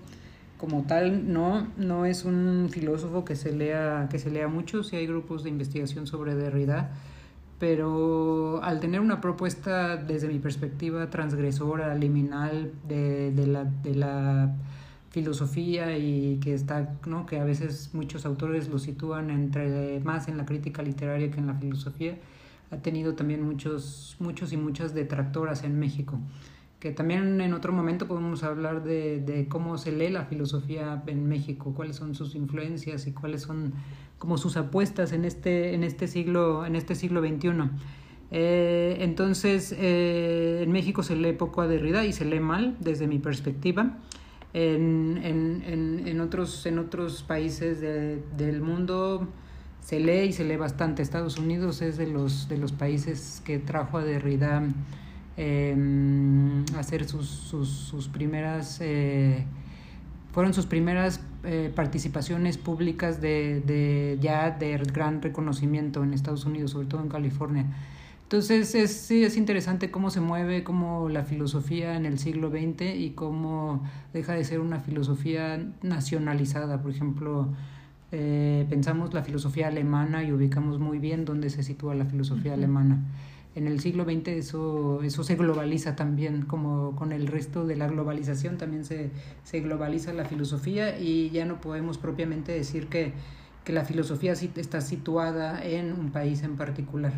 como 0.62 0.84
tal, 0.84 1.32
no, 1.32 1.66
no 1.76 2.06
es 2.06 2.24
un 2.24 2.68
filósofo 2.70 3.24
que 3.24 3.34
se 3.34 3.50
lea, 3.52 4.06
que 4.08 4.20
se 4.20 4.30
lea 4.30 4.46
mucho, 4.46 4.84
sí 4.84 4.94
hay 4.94 5.08
grupos 5.08 5.42
de 5.42 5.50
investigación 5.50 6.06
sobre 6.06 6.36
Derrida, 6.36 6.92
pero 7.58 8.62
al 8.62 8.78
tener 8.78 9.00
una 9.00 9.20
propuesta 9.20 9.96
desde 9.96 10.28
mi 10.28 10.38
perspectiva 10.38 11.10
transgresora, 11.10 11.96
liminal 11.96 12.70
de, 12.86 13.32
de, 13.32 13.46
la, 13.48 13.64
de 13.64 13.96
la 13.96 14.54
filosofía 15.10 15.98
y 15.98 16.38
que 16.38 16.54
está, 16.54 16.94
¿no? 17.06 17.26
que 17.26 17.40
a 17.40 17.44
veces 17.44 17.90
muchos 17.92 18.24
autores 18.24 18.68
lo 18.68 18.78
sitúan 18.78 19.30
entre 19.30 19.98
más 19.98 20.28
en 20.28 20.36
la 20.36 20.46
crítica 20.46 20.80
literaria 20.80 21.28
que 21.32 21.40
en 21.40 21.48
la 21.48 21.54
filosofía, 21.54 22.18
ha 22.70 22.76
tenido 22.76 23.16
también 23.16 23.42
muchos, 23.42 24.14
muchos 24.20 24.52
y 24.52 24.56
muchas 24.56 24.94
detractoras 24.94 25.64
en 25.64 25.76
México. 25.80 26.20
Que 26.82 26.90
también 26.90 27.40
en 27.40 27.54
otro 27.54 27.72
momento 27.72 28.08
podemos 28.08 28.42
hablar 28.42 28.82
de, 28.82 29.46
cómo 29.48 29.78
se 29.78 29.92
lee 29.92 30.10
la 30.10 30.24
filosofía 30.24 31.00
en 31.06 31.28
México, 31.28 31.72
cuáles 31.76 31.94
son 31.94 32.16
sus 32.16 32.34
influencias 32.34 33.06
y 33.06 33.12
cuáles 33.12 33.42
son 33.42 33.72
como 34.18 34.36
sus 34.36 34.56
apuestas 34.56 35.12
en 35.12 35.24
este, 35.24 35.74
en 35.74 35.84
este 35.84 36.08
siglo, 36.08 36.66
en 36.66 36.74
este 36.74 36.96
siglo 36.96 37.20
XXI. 37.20 37.50
Eh, 38.32 38.96
entonces, 38.98 39.72
eh, 39.78 40.62
en 40.64 40.72
México 40.72 41.04
se 41.04 41.14
lee 41.14 41.34
poco 41.34 41.60
a 41.60 41.68
Derrida 41.68 42.04
y 42.04 42.12
se 42.12 42.24
lee 42.24 42.40
mal 42.40 42.76
desde 42.80 43.06
mi 43.06 43.20
perspectiva. 43.20 43.98
En, 44.52 45.20
en, 45.22 46.02
en, 46.04 46.20
otros, 46.20 46.66
en 46.66 46.80
otros 46.80 47.22
países 47.22 47.80
de, 47.80 48.24
del 48.36 48.60
mundo 48.60 49.28
se 49.80 50.00
lee 50.00 50.30
y 50.30 50.32
se 50.32 50.42
lee 50.42 50.56
bastante. 50.56 51.02
Estados 51.02 51.38
Unidos 51.38 51.80
es 51.80 51.96
de 51.96 52.08
los, 52.08 52.48
de 52.48 52.58
los 52.58 52.72
países 52.72 53.40
que 53.44 53.60
trajo 53.60 53.98
a 53.98 54.04
Derrida 54.04 54.64
em, 55.36 56.64
hacer 56.76 57.04
sus, 57.06 57.28
sus, 57.28 57.68
sus 57.68 58.08
primeras, 58.08 58.78
eh, 58.80 59.44
fueron 60.32 60.54
sus 60.54 60.66
primeras 60.66 61.20
eh, 61.44 61.72
participaciones 61.74 62.58
públicas 62.58 63.20
de, 63.20 63.60
de, 63.60 64.18
ya 64.20 64.50
de 64.50 64.78
gran 64.78 65.22
reconocimiento 65.22 66.02
en 66.02 66.14
Estados 66.14 66.44
Unidos, 66.44 66.72
sobre 66.72 66.86
todo 66.86 67.02
en 67.02 67.08
California. 67.08 67.66
Entonces 68.32 68.74
es, 68.74 68.92
sí, 68.92 69.24
es 69.24 69.36
interesante 69.36 69.90
cómo 69.90 70.08
se 70.08 70.22
mueve, 70.22 70.64
cómo 70.64 71.10
la 71.10 71.22
filosofía 71.22 71.96
en 71.96 72.06
el 72.06 72.18
siglo 72.18 72.48
XX 72.48 72.96
y 72.96 73.10
cómo 73.10 73.82
deja 74.14 74.32
de 74.32 74.42
ser 74.44 74.60
una 74.60 74.80
filosofía 74.80 75.62
nacionalizada. 75.82 76.80
Por 76.80 76.92
ejemplo, 76.92 77.48
eh, 78.10 78.64
pensamos 78.70 79.12
la 79.12 79.22
filosofía 79.22 79.68
alemana 79.68 80.24
y 80.24 80.32
ubicamos 80.32 80.78
muy 80.78 80.98
bien 80.98 81.26
dónde 81.26 81.50
se 81.50 81.62
sitúa 81.62 81.94
la 81.94 82.06
filosofía 82.06 82.54
alemana. 82.54 83.02
En 83.54 83.66
el 83.66 83.80
siglo 83.80 84.04
XX 84.04 84.28
eso, 84.28 85.02
eso 85.02 85.24
se 85.24 85.36
globaliza 85.36 85.94
también, 85.94 86.42
como 86.42 86.96
con 86.96 87.12
el 87.12 87.26
resto 87.26 87.66
de 87.66 87.76
la 87.76 87.86
globalización 87.86 88.56
también 88.56 88.84
se, 88.84 89.10
se 89.44 89.60
globaliza 89.60 90.12
la 90.12 90.24
filosofía 90.24 90.98
y 90.98 91.30
ya 91.30 91.44
no 91.44 91.60
podemos 91.60 91.98
propiamente 91.98 92.52
decir 92.52 92.88
que, 92.88 93.12
que 93.64 93.72
la 93.72 93.84
filosofía 93.84 94.32
está 94.32 94.80
situada 94.80 95.62
en 95.62 95.92
un 95.92 96.10
país 96.12 96.42
en 96.42 96.56
particular 96.56 97.12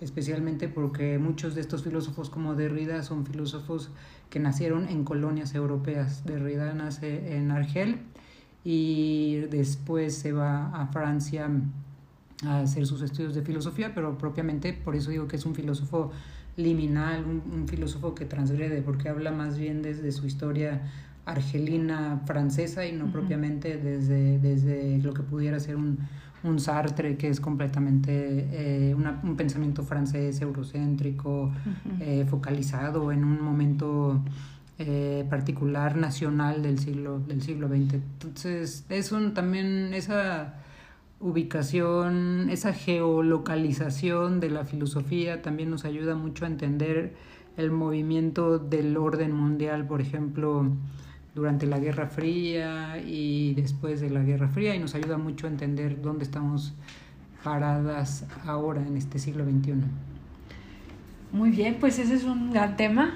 especialmente 0.00 0.68
porque 0.68 1.18
muchos 1.18 1.54
de 1.54 1.60
estos 1.60 1.82
filósofos 1.82 2.30
como 2.30 2.54
Derrida 2.54 3.02
son 3.02 3.24
filósofos 3.24 3.90
que 4.30 4.40
nacieron 4.40 4.88
en 4.88 5.04
colonias 5.04 5.54
europeas. 5.54 6.24
Derrida 6.24 6.74
nace 6.74 7.36
en 7.36 7.50
Argel 7.50 8.00
y 8.64 9.36
después 9.50 10.16
se 10.16 10.32
va 10.32 10.68
a 10.68 10.88
Francia 10.88 11.48
a 12.44 12.60
hacer 12.60 12.86
sus 12.86 13.02
estudios 13.02 13.34
de 13.34 13.42
filosofía, 13.42 13.94
pero 13.94 14.18
propiamente 14.18 14.72
por 14.72 14.96
eso 14.96 15.10
digo 15.10 15.26
que 15.26 15.36
es 15.36 15.46
un 15.46 15.54
filósofo 15.54 16.12
liminal, 16.56 17.24
un, 17.24 17.68
filósofo 17.68 18.14
que 18.14 18.24
transgrede, 18.24 18.82
porque 18.82 19.08
habla 19.08 19.30
más 19.30 19.58
bien 19.58 19.82
desde 19.82 20.10
su 20.12 20.26
historia 20.26 20.82
argelina 21.24 22.22
francesa 22.24 22.86
y 22.86 22.92
no 22.92 23.10
propiamente 23.10 23.76
desde, 23.76 24.38
desde 24.38 24.98
lo 24.98 25.12
que 25.12 25.22
pudiera 25.22 25.58
ser 25.58 25.76
un, 25.76 25.98
un 26.44 26.60
Sartre 26.60 27.16
que 27.16 27.28
es 27.28 27.40
completamente 27.40 28.48
eh, 28.52 28.94
un 28.94 29.36
pensamiento 29.36 29.82
francés 29.82 30.40
eurocéntrico, 30.40 31.52
eh, 32.00 32.24
focalizado 32.28 33.12
en 33.12 33.24
un 33.24 33.42
momento 33.42 34.22
eh, 34.78 35.26
particular 35.28 35.96
nacional 35.96 36.62
del 36.62 36.78
siglo, 36.78 37.18
del 37.20 37.42
siglo 37.42 37.68
XX. 37.68 37.94
Entonces, 37.94 38.84
es 38.88 39.12
un, 39.12 39.34
también 39.34 39.92
esa 39.94 40.54
ubicación, 41.20 42.48
esa 42.50 42.72
geolocalización 42.72 44.40
de 44.40 44.50
la 44.50 44.64
filosofía 44.64 45.42
también 45.42 45.70
nos 45.70 45.84
ayuda 45.84 46.14
mucho 46.14 46.44
a 46.44 46.48
entender 46.48 47.14
el 47.56 47.70
movimiento 47.70 48.58
del 48.58 48.96
orden 48.96 49.32
mundial, 49.32 49.86
por 49.86 50.00
ejemplo, 50.00 50.70
durante 51.34 51.66
la 51.66 51.78
Guerra 51.78 52.06
Fría 52.06 52.98
y 52.98 53.54
después 53.54 54.00
de 54.00 54.10
la 54.10 54.22
Guerra 54.22 54.48
Fría 54.48 54.74
y 54.74 54.78
nos 54.78 54.94
ayuda 54.94 55.18
mucho 55.18 55.46
a 55.46 55.50
entender 55.50 56.00
dónde 56.00 56.24
estamos 56.24 56.74
paradas 57.44 58.26
ahora 58.44 58.82
en 58.84 58.96
este 58.96 59.18
siglo 59.18 59.44
XXI. 59.44 59.74
Muy 61.32 61.50
bien, 61.50 61.76
pues 61.78 61.98
ese 61.98 62.14
es 62.14 62.24
un 62.24 62.52
gran 62.52 62.76
tema. 62.76 63.14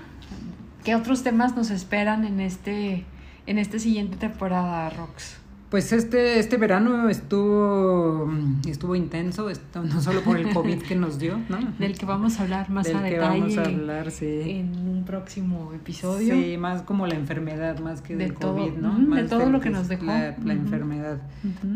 ¿Qué 0.85 0.95
otros 0.95 1.23
temas 1.23 1.57
nos 1.57 1.71
esperan 1.71 2.25
en 2.25 2.41
este 2.41 3.05
en 3.47 3.59
esta 3.59 3.79
siguiente 3.79 4.17
temporada, 4.17 4.89
Rox? 4.91 5.40
Pues 5.71 5.93
este, 5.93 6.41
este 6.41 6.57
verano 6.57 7.09
estuvo, 7.09 8.29
estuvo 8.69 8.97
intenso, 8.97 9.49
no 9.77 10.01
solo 10.01 10.21
por 10.23 10.37
el 10.37 10.49
COVID 10.55 10.83
que 10.83 10.97
nos 10.97 11.21
dio, 11.21 11.39
¿no? 11.49 11.59
Del 11.79 11.97
que 11.97 12.05
vamos 12.05 12.41
a 12.41 12.43
hablar 12.43 12.71
más 12.71 12.89
a 12.89 13.01
detalle. 13.01 13.19
vamos 13.21 13.57
a 13.57 13.67
hablar, 13.67 14.11
sí. 14.11 14.51
En 14.51 14.77
un 14.89 15.05
próximo 15.05 15.73
episodio. 15.73 16.35
Sí, 16.35 16.57
más 16.59 16.83
como 16.83 17.07
la 17.07 17.15
enfermedad, 17.15 17.79
más 17.79 18.03
que 18.03 18.17
de 18.17 18.25
del 18.25 18.35
COVID, 18.35 18.73
¿no? 18.79 19.15
de 19.15 19.23
todo 19.29 19.49
lo 19.49 19.61
que 19.61 19.71
nos 19.71 19.87
dejó. 19.87 20.07
La, 20.07 20.35
enfermedad. 20.53 21.21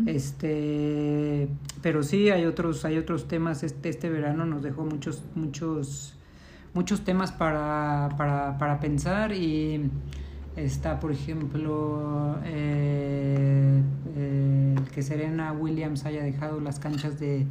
Este, 0.05 1.47
pero 1.81 2.03
sí, 2.03 2.29
hay 2.31 2.45
otros, 2.45 2.83
hay 2.83 2.97
otros 2.97 3.29
temas. 3.29 3.63
Este, 3.63 3.87
este 3.87 4.09
verano 4.09 4.45
nos 4.45 4.61
dejó 4.61 4.83
muchos, 4.83 5.23
muchos, 5.35 6.17
muchos 6.73 7.05
temas 7.05 7.31
para, 7.31 8.09
para, 8.17 8.57
para 8.57 8.81
pensar 8.81 9.31
y 9.31 9.89
Está, 10.55 11.01
por 11.01 11.11
ejemplo, 11.11 12.37
eh, 12.45 13.81
eh, 14.15 14.75
que 14.93 15.01
Serena 15.01 15.51
Williams 15.51 16.05
haya 16.05 16.23
dejado 16.23 16.61
las 16.61 16.79
canchas 16.79 17.19
de, 17.19 17.45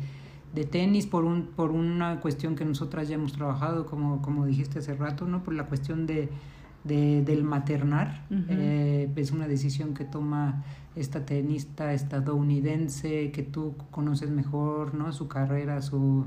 de, 0.55 0.65
tenis 0.65 1.07
por, 1.07 1.25
un, 1.25 1.49
por 1.49 1.71
una 1.71 2.21
cuestión 2.21 2.57
que 2.57 2.65
nosotras 2.65 3.09
ya 3.09 3.17
hemos 3.17 3.33
trabajado, 3.33 3.85
como, 3.85 4.23
como 4.23 4.47
dijiste 4.47 4.79
hace 4.79 4.95
rato, 4.95 5.27
¿no? 5.27 5.43
por 5.43 5.53
la 5.53 5.67
cuestión 5.67 6.07
de, 6.07 6.31
de 6.85 7.23
del 7.23 7.45
maternar. 7.45 8.25
Eh, 8.31 9.11
es 9.17 9.33
una 9.33 9.49
decisión 9.49 9.93
que 9.93 10.05
toma 10.05 10.65
esta 10.97 11.27
tenista 11.27 11.93
estadounidense 11.93 13.31
que 13.33 13.43
tú 13.43 13.75
conoces 13.91 14.31
mejor, 14.31 14.95
¿no? 14.95 15.13
su 15.13 15.29
carrera, 15.29 15.83
su, 15.83 16.25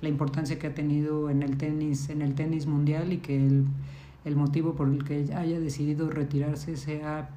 la 0.00 0.08
importancia 0.08 0.56
que 0.60 0.68
ha 0.68 0.74
tenido 0.74 1.30
en 1.30 1.42
el 1.42 1.56
tenis, 1.56 2.10
en 2.10 2.22
el 2.22 2.34
tenis 2.36 2.66
mundial 2.66 3.12
y 3.12 3.18
que 3.18 3.36
el 3.36 3.64
el 4.24 4.36
motivo 4.36 4.74
por 4.74 4.88
el 4.88 5.04
que 5.04 5.32
haya 5.34 5.58
decidido 5.60 6.10
retirarse 6.10 6.76
sea 6.76 7.30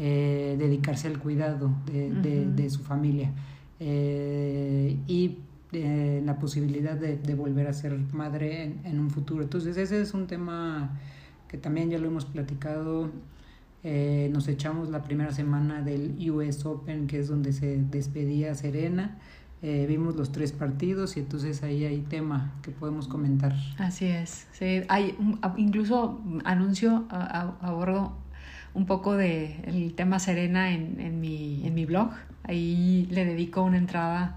eh, 0.00 0.54
dedicarse 0.56 1.08
al 1.08 1.18
cuidado 1.18 1.72
de, 1.84 2.70
su 2.70 2.84
familia 2.84 3.32
eh, 3.80 4.96
y 5.08 5.38
eh, 5.72 6.22
la 6.24 6.38
posibilidad 6.38 6.94
de, 6.94 7.34
volver 7.34 7.66
a 7.66 7.72
ser 7.72 7.98
madre 8.12 8.76
en, 8.84 9.00
un 9.00 9.10
futuro. 9.10 9.42
Entonces 9.42 9.76
ese 9.76 10.00
es 10.00 10.14
un 10.14 10.28
tema 10.28 11.00
que 11.48 11.58
también 11.58 11.90
ya 11.90 11.98
lo 11.98 12.06
hemos 12.06 12.26
platicado. 12.26 13.10
nos 13.82 14.46
echamos 14.46 14.88
la 14.88 15.02
primera 15.02 15.32
semana 15.32 15.82
del 15.82 16.14
US 16.30 16.64
Open, 16.64 17.08
que 17.08 17.18
es 17.18 17.26
donde 17.26 17.52
se 17.52 17.82
despedía 17.90 18.54
Serena. 18.54 19.18
Eh, 19.60 19.86
vimos 19.88 20.14
los 20.14 20.30
tres 20.30 20.52
partidos 20.52 21.16
y 21.16 21.20
entonces 21.20 21.64
ahí 21.64 21.84
hay 21.84 22.00
tema 22.02 22.52
que 22.62 22.70
podemos 22.70 23.08
comentar. 23.08 23.54
Así 23.78 24.06
es, 24.06 24.46
sí, 24.52 24.82
hay 24.88 25.16
incluso 25.56 26.22
anuncio, 26.44 27.06
abordo 27.10 28.12
un 28.74 28.86
poco 28.86 29.16
de 29.16 29.60
el 29.64 29.94
tema 29.94 30.20
Serena 30.20 30.70
en, 30.70 31.00
en, 31.00 31.20
mi, 31.20 31.66
en 31.66 31.74
mi 31.74 31.86
blog, 31.86 32.10
ahí 32.44 33.08
le 33.10 33.24
dedico 33.24 33.62
una 33.62 33.78
entrada 33.78 34.36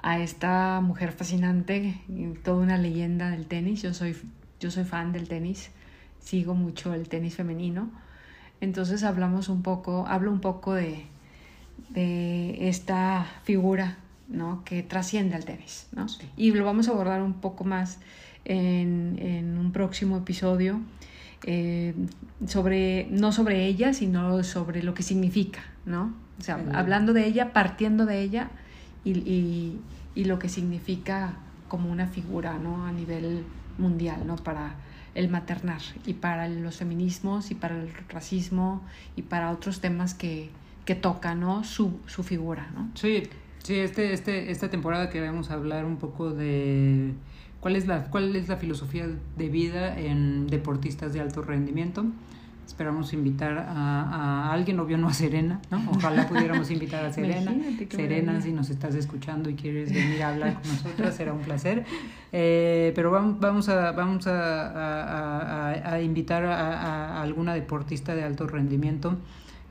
a 0.00 0.20
esta 0.20 0.80
mujer 0.80 1.10
fascinante, 1.10 2.00
toda 2.44 2.62
una 2.62 2.78
leyenda 2.78 3.30
del 3.30 3.46
tenis, 3.46 3.82
yo 3.82 3.92
soy, 3.94 4.16
yo 4.60 4.70
soy 4.70 4.84
fan 4.84 5.12
del 5.12 5.26
tenis, 5.26 5.72
sigo 6.20 6.54
mucho 6.54 6.94
el 6.94 7.08
tenis 7.08 7.34
femenino, 7.34 7.90
entonces 8.60 9.02
hablamos 9.02 9.48
un 9.48 9.62
poco, 9.62 10.06
hablo 10.06 10.30
un 10.30 10.40
poco 10.40 10.72
de, 10.72 11.06
de 11.90 12.68
esta 12.68 13.26
figura 13.42 13.96
¿no? 14.28 14.62
que 14.64 14.82
trasciende 14.82 15.34
al 15.34 15.44
tenis. 15.44 15.88
¿no? 15.92 16.06
Y 16.36 16.52
lo 16.52 16.64
vamos 16.64 16.88
a 16.88 16.92
abordar 16.92 17.22
un 17.22 17.34
poco 17.34 17.64
más 17.64 17.98
en, 18.44 19.18
en 19.20 19.58
un 19.58 19.72
próximo 19.72 20.18
episodio, 20.18 20.80
eh, 21.44 21.94
sobre, 22.46 23.08
no 23.10 23.32
sobre 23.32 23.66
ella, 23.66 23.92
sino 23.92 24.42
sobre 24.44 24.82
lo 24.82 24.94
que 24.94 25.02
significa, 25.02 25.60
¿no? 25.86 26.14
O 26.38 26.42
sea, 26.42 26.60
hablando 26.72 27.12
de 27.12 27.26
ella, 27.26 27.52
partiendo 27.52 28.06
de 28.06 28.20
ella 28.20 28.50
y, 29.04 29.10
y, 29.10 29.80
y, 30.14 30.24
lo 30.24 30.38
que 30.38 30.48
significa 30.48 31.34
como 31.68 31.90
una 31.90 32.06
figura, 32.06 32.58
¿no? 32.58 32.86
A 32.86 32.92
nivel 32.92 33.44
mundial, 33.78 34.26
¿no? 34.26 34.36
Para 34.36 34.76
el 35.14 35.28
maternar 35.28 35.80
y 36.06 36.14
para 36.14 36.48
los 36.48 36.76
feminismos 36.76 37.50
y 37.50 37.54
para 37.54 37.76
el 37.76 37.92
racismo 38.08 38.82
y 39.16 39.22
para 39.22 39.50
otros 39.50 39.80
temas 39.80 40.14
que, 40.14 40.50
que 40.84 40.94
toca, 40.94 41.34
¿no? 41.34 41.64
Su, 41.64 42.00
su 42.06 42.22
figura, 42.22 42.70
¿no? 42.74 42.90
Sí, 42.94 43.24
Sí, 43.62 43.76
este, 43.76 44.12
este, 44.12 44.50
esta 44.50 44.70
temporada 44.70 45.08
queremos 45.08 45.50
hablar 45.50 45.84
un 45.84 45.96
poco 45.96 46.30
de 46.30 47.12
cuál 47.60 47.76
es 47.76 47.86
la, 47.86 48.04
cuál 48.10 48.34
es 48.34 48.48
la 48.48 48.56
filosofía 48.56 49.06
de 49.36 49.48
vida 49.48 49.96
en 49.98 50.48
deportistas 50.48 51.12
de 51.12 51.20
alto 51.20 51.42
rendimiento. 51.42 52.04
Esperamos 52.66 53.12
invitar 53.12 53.58
a, 53.58 54.02
a 54.02 54.52
alguien, 54.52 54.80
obvio 54.80 54.98
no 54.98 55.06
a 55.06 55.12
Serena, 55.12 55.60
¿no? 55.70 55.82
Ojalá 55.90 56.26
pudiéramos 56.26 56.70
invitar 56.70 57.04
a 57.04 57.12
Serena. 57.12 57.54
Serena, 57.88 58.40
si 58.40 58.52
nos 58.52 58.70
estás 58.70 58.96
escuchando 58.96 59.48
y 59.48 59.54
quieres 59.54 59.92
venir 59.92 60.22
a 60.22 60.30
hablar 60.30 60.54
con 60.54 60.68
nosotras, 60.68 61.14
será 61.14 61.32
un 61.32 61.42
placer. 61.42 61.84
Eh, 62.34 62.92
pero 62.94 63.10
vamos, 63.10 63.40
vamos, 63.40 63.68
a, 63.68 63.92
vamos 63.92 64.26
a, 64.26 64.70
a, 65.68 65.92
a 65.92 66.00
invitar 66.00 66.46
a, 66.46 67.20
alguna 67.20 67.52
deportista 67.52 68.14
de 68.14 68.24
alto 68.24 68.46
rendimiento 68.46 69.18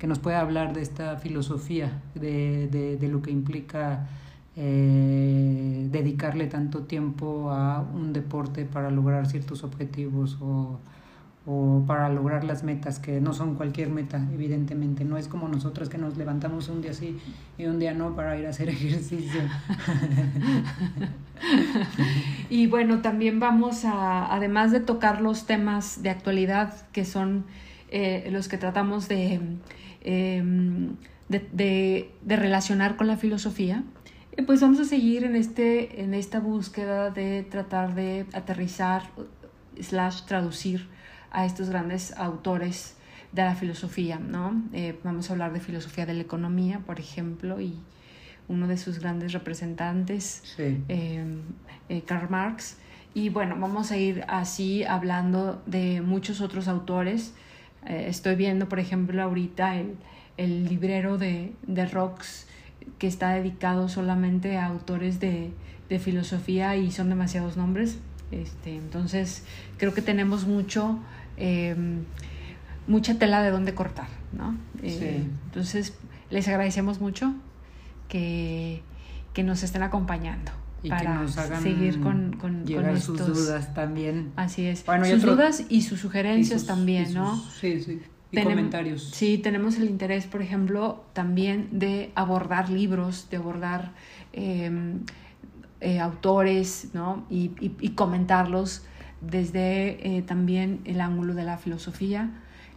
que 0.02 0.08
nos 0.08 0.18
pueda 0.18 0.40
hablar 0.40 0.74
de 0.74 0.82
esta 0.82 1.18
filosofía, 1.18 2.02
de, 2.16 2.98
de, 3.00 3.08
lo 3.08 3.22
que 3.22 3.30
implica 3.30 4.08
eh, 4.56 5.88
dedicarle 5.92 6.48
tanto 6.48 6.86
tiempo 6.86 7.52
a 7.52 7.82
un 7.82 8.12
deporte 8.12 8.66
para 8.66 8.90
lograr 8.90 9.28
ciertos 9.28 9.64
objetivos 9.64 10.40
o, 10.42 10.80
o 11.46 11.84
para 11.86 12.10
lograr 12.10 12.44
las 12.44 12.64
metas, 12.64 12.98
que 12.98 13.22
no 13.22 13.36
son 13.36 13.54
cualquier 13.54 13.92
meta, 13.92 14.28
evidentemente. 14.34 15.06
No 15.06 15.18
es 15.18 15.28
como 15.28 15.48
nosotras 15.48 15.88
que 15.88 16.00
nos 16.00 16.18
levantamos 16.18 16.68
un 16.70 16.82
día 16.82 16.96
sí 16.96 17.20
y 17.60 17.66
un 17.68 17.78
día 17.78 17.94
no 17.94 18.16
para 18.16 18.36
ir 18.40 18.48
a 18.48 18.50
hacer 18.50 18.70
ejercicio. 18.70 19.42
y 22.50 22.66
bueno, 22.66 23.04
también 23.04 23.40
vamos 23.40 23.86
a, 23.86 24.34
además 24.34 24.72
de 24.72 24.80
tocar 24.80 25.22
los 25.22 25.46
temas 25.46 26.02
de 26.02 26.10
actualidad, 26.10 26.90
que 26.92 27.06
son 27.06 27.46
eh, 27.92 28.30
los 28.32 28.48
que 28.48 28.58
tratamos 28.58 29.08
de, 29.08 29.40
em, 30.02 30.96
de, 31.30 32.10
de, 32.22 32.36
relacionar 32.36 32.98
con 32.98 33.08
la 33.08 33.18
filosofía, 33.18 33.84
pues 34.46 34.62
vamos 34.62 34.80
a 34.80 34.86
seguir 34.86 35.24
en, 35.24 35.36
este, 35.36 36.02
en 36.02 36.14
esta 36.14 36.40
búsqueda 36.40 37.10
de 37.10 37.44
tratar 37.44 37.96
de 37.96 38.26
aterrizar 38.34 39.04
slash 39.80 40.24
traducir 40.24 40.88
a 41.32 41.46
estos 41.46 41.70
grandes 41.70 42.16
autores 42.18 42.96
de 43.32 43.44
la 43.44 43.56
filosofía, 43.56 44.20
¿no? 44.20 44.62
Eh, 44.74 45.00
vamos 45.04 45.30
a 45.30 45.34
hablar 45.34 45.54
de 45.54 45.60
filosofía 45.60 46.06
de 46.06 46.14
la 46.14 46.22
economía, 46.22 46.80
por 46.86 47.00
ejemplo, 47.00 47.62
y 47.62 47.80
uno 48.48 48.68
de 48.68 48.78
sus 48.78 49.00
grandes 49.00 49.32
representantes, 49.32 50.44
eh, 50.58 51.26
eh, 51.90 52.02
Karl 52.06 52.30
Marx. 52.30 52.78
Y 53.14 53.30
bueno, 53.30 53.56
vamos 53.60 53.92
a 53.92 53.98
ir 53.98 54.24
así 54.28 54.84
hablando 54.84 55.62
de 55.66 56.02
muchos 56.02 56.42
otros 56.42 56.68
autores. 56.68 57.34
Estoy 57.88 58.36
viendo, 58.36 58.70
por 58.70 58.80
ejemplo, 58.80 59.22
ahorita 59.22 59.78
el, 59.78 59.96
el 60.38 60.68
librero 60.68 61.18
de, 61.18 61.54
de, 61.68 61.86
rocks 61.86 62.48
que 63.00 63.08
está 63.08 63.32
dedicado 63.32 63.90
solamente 63.90 64.58
a 64.58 64.66
autores 64.66 65.20
de, 65.20 65.52
de 65.90 66.00
filosofía 66.00 66.76
y 66.76 66.92
son 66.92 67.10
demasiados 67.10 67.58
nombres. 67.58 67.98
Este, 68.32 68.76
entonces, 68.76 69.44
creo 69.78 69.94
que 69.94 70.02
tenemos 70.02 70.46
mucho 70.48 71.00
Em, 71.44 72.04
mucha 72.86 73.18
tela 73.18 73.42
de 73.42 73.50
dónde 73.50 73.74
cortar, 73.74 74.08
¿no? 74.32 74.56
Eh, 74.84 75.24
entonces, 75.46 75.94
les 76.30 76.48
agradecemos 76.48 77.02
mucho 77.02 77.34
que, 78.10 78.84
que 79.34 79.42
nos 79.42 79.64
estén 79.64 79.82
acompañando. 79.82 80.52
Y 80.84 80.90
para 80.90 81.02
que 81.02 81.24
nos 81.24 81.38
hagan 81.38 81.62
seguir 81.62 82.00
con, 82.02 82.34
con, 82.34 82.66
sus 83.00 83.18
dudas 83.26 83.74
también. 83.74 84.32
Así 84.36 84.66
es. 84.66 84.84
sus 85.10 85.22
dudas 85.22 85.66
y 85.70 85.82
sus 85.84 86.00
sugerencias 86.00 86.66
también, 86.66 87.14
¿no? 87.14 87.38
Sí, 87.60 87.82
sí. 87.82 88.02
Y 88.32 88.44
comentarios. 88.44 89.12
Sí, 89.14 89.38
tenemos 89.38 89.78
el 89.78 89.90
interés, 89.90 90.26
por 90.26 90.42
ejemplo, 90.42 91.04
también 91.14 91.68
de 91.72 92.12
abordar 92.16 92.70
libros, 92.70 93.28
de 93.30 93.38
abordar 93.38 93.92
em, 94.32 95.02
eh, 95.82 96.00
autores, 96.00 96.90
¿no? 96.94 97.26
Y, 97.30 97.52
y 97.60 97.90
comentarlos 97.90 98.84
desde 99.22 100.18
eh, 100.18 100.22
también 100.24 100.82
el 100.86 101.00
ángulo 101.00 101.34
de 101.36 101.44
la 101.44 101.58
filosofía 101.58 102.32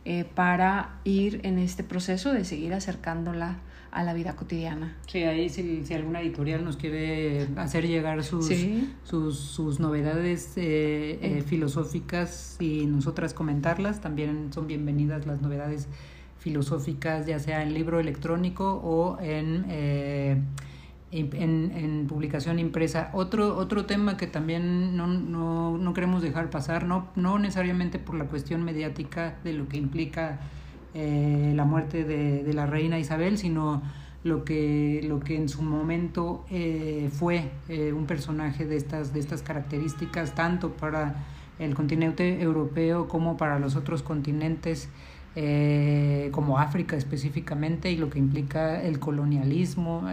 eh, 0.04 0.24
para 0.34 0.96
ir 1.04 1.40
en 1.44 1.58
este 1.58 1.82
proceso 1.82 2.32
de 2.32 2.44
seguir 2.44 2.74
acercándola 2.74 3.56
a 3.94 4.02
la 4.02 4.12
vida 4.12 4.36
cotidiana. 4.36 4.96
Sí, 5.06 5.22
ahí 5.22 5.48
si, 5.48 5.84
si 5.84 5.94
alguna 5.94 6.20
editorial 6.20 6.64
nos 6.64 6.76
quiere 6.76 7.48
hacer 7.56 7.86
llegar 7.86 8.22
sus, 8.22 8.50
sus, 9.04 9.38
sus, 9.38 9.80
novedades 9.80 10.52
eh, 10.56 11.42
filosóficas 11.46 12.56
y 12.60 12.86
nosotras 12.86 13.32
comentarlas, 13.32 14.00
también 14.00 14.52
son 14.52 14.66
bienvenidas 14.66 15.26
las 15.26 15.40
novedades 15.40 15.88
filosóficas, 16.38 17.26
ya 17.26 17.38
sea 17.38 17.62
en 17.62 17.72
libro 17.72 18.00
electrónico 18.00 18.80
o 18.84 19.18
en 19.20 19.64
en, 21.14 21.72
en, 21.76 22.06
publicación 22.08 22.58
impresa. 22.58 23.10
Otro, 23.12 23.56
otro 23.56 23.86
tema 23.86 24.16
que 24.16 24.26
también 24.26 24.96
no, 24.96 25.06
no, 25.06 25.78
no, 25.78 25.94
queremos 25.94 26.22
dejar 26.22 26.50
pasar, 26.50 26.86
no, 26.86 27.08
no 27.14 27.38
necesariamente 27.38 27.98
por 27.98 28.16
la 28.16 28.24
cuestión 28.26 28.64
mediática 28.64 29.36
de 29.44 29.52
lo 29.52 29.68
que 29.68 29.76
implica 29.76 30.40
eh, 30.96 31.52
la 31.56 31.64
muerte 31.64 32.04
de, 32.04 32.52
la 32.54 32.66
reina 32.66 33.00
Isabel, 33.00 33.36
sino 33.36 33.82
lo 34.22 34.44
que, 34.44 35.04
lo 35.04 35.18
que 35.18 35.36
en 35.36 35.48
su 35.48 35.60
momento 35.60 36.44
eh, 36.50 37.10
fue 37.12 37.50
eh, 37.68 37.92
un 37.92 38.06
personaje 38.06 38.64
de 38.64 38.76
estas, 38.76 39.12
de 39.12 39.18
estas 39.18 39.42
características, 39.42 40.36
tanto 40.36 40.70
para 40.70 41.16
el 41.58 41.74
continente 41.74 42.40
europeo 42.40 43.08
como 43.08 43.36
para 43.36 43.58
los 43.58 43.74
otros 43.74 44.02
continentes. 44.02 44.88
como 46.30 46.58
África 46.60 46.96
específicamente 46.96 47.90
y 47.90 47.96
lo 47.96 48.08
que 48.08 48.20
implica 48.20 48.80
el 48.80 49.00
colonialismo, 49.00 50.06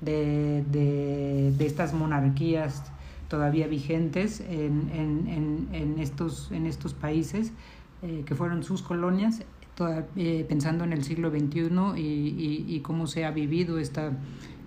de, 0.00 0.62
de, 0.70 1.66
estas 1.66 1.94
monarquías 1.94 2.84
todavía 3.28 3.66
vigentes 3.66 4.38
en, 4.38 4.88
en, 4.94 5.68
en, 5.72 5.98
estos, 5.98 6.52
en 6.52 6.66
estos 6.66 6.94
países 6.94 7.50
que 8.24 8.34
fueron 8.36 8.62
sus 8.62 8.82
colonias, 8.82 9.42
eh, 10.16 10.44
pensando 10.48 10.84
en 10.84 10.92
el 10.92 11.02
siglo 11.02 11.30
XXI 11.30 11.68
y, 11.96 12.00
y, 12.00 12.64
y, 12.68 12.80
cómo 12.80 13.06
se 13.06 13.24
ha 13.24 13.32
vivido 13.32 13.78
esta, 13.78 14.12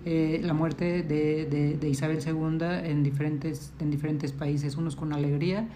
eh, 0.04 0.40
la 0.44 0.54
muerte 0.54 1.02
de, 1.02 1.76
de, 1.80 1.88
Isabel 1.88 2.18
II 2.24 2.58
en 2.84 3.02
diferentes, 3.02 3.72
en 3.80 3.90
diferentes 3.90 4.32
países, 4.32 4.76
unos 4.76 4.96
con 4.96 5.12
alegría, 5.12 5.68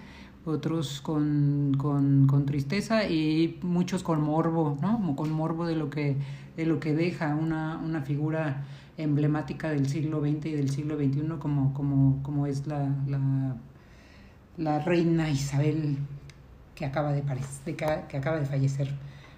otros 0.44 1.00
con, 1.00 1.74
con, 1.78 2.26
con, 2.26 2.46
tristeza 2.46 3.08
y 3.08 3.58
muchos 3.62 4.02
con 4.02 4.22
morbo, 4.22 4.78
¿no? 4.80 5.16
Con 5.16 5.32
morbo 5.32 5.66
de 5.66 5.76
lo 5.76 5.90
que, 5.90 6.16
de 6.56 6.66
lo 6.66 6.78
que 6.78 6.94
deja 6.94 7.34
una, 7.34 7.78
una 7.78 8.02
figura 8.02 8.64
emblemática 8.96 9.70
del 9.70 9.88
siglo 9.88 10.20
XX 10.20 10.46
y 10.46 10.52
del 10.52 10.70
siglo 10.70 10.96
XXI 10.96 11.22
como, 11.38 11.72
como, 11.74 12.22
como 12.22 12.46
es 12.46 12.66
la, 12.66 12.88
la, 13.06 13.56
la, 14.56 14.78
reina 14.80 15.30
Isabel 15.30 15.96
que 16.74 16.84
acaba 16.84 17.12
de, 17.12 17.22
de, 17.64 17.76
que 17.76 18.16
acaba 18.16 18.38
de 18.38 18.46
fallecer. 18.46 18.88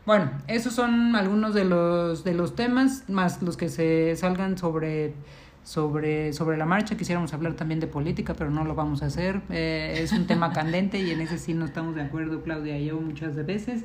Bueno, 0.07 0.31
esos 0.49 0.75
son 0.75 1.17
algunos 1.17 1.55
de 1.55 1.65
los, 1.65 2.25
de 2.25 2.35
los 2.35 2.55
temas, 2.55 3.09
más 3.09 3.41
los 3.41 3.57
que 3.57 3.71
se 3.71 4.15
salgan 4.17 4.59
sobre, 4.59 5.15
sobre, 5.63 6.35
sobre 6.35 6.59
la 6.59 6.67
marcha. 6.67 6.95
Quisiéramos 6.97 7.33
hablar 7.33 7.55
también 7.55 7.81
de 7.81 7.87
política, 7.87 8.35
pero 8.35 8.51
no 8.51 8.65
lo 8.65 8.75
vamos 8.75 9.03
a 9.03 9.07
hacer. 9.07 9.41
Eh, 9.49 9.99
es 10.03 10.13
un 10.13 10.27
tema 10.27 10.53
candente 10.55 10.99
y 10.99 11.11
en 11.11 11.23
ese 11.23 11.39
sí 11.39 11.55
no 11.55 11.65
estamos 11.65 11.95
de 11.95 12.03
acuerdo, 12.03 12.43
Claudia 12.43 12.79
y 12.79 12.87
yo, 12.87 13.01
muchas 13.01 13.35
veces. 13.47 13.85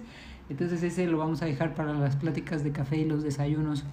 Entonces 0.50 0.84
ese 0.84 1.08
lo 1.08 1.18
vamos 1.20 1.42
a 1.42 1.46
dejar 1.46 1.74
para 1.74 1.94
las 1.94 2.18
pláticas 2.18 2.66
de 2.66 2.74
café 2.74 2.98
y 2.98 3.06
los 3.06 3.24
desayunos 3.24 3.86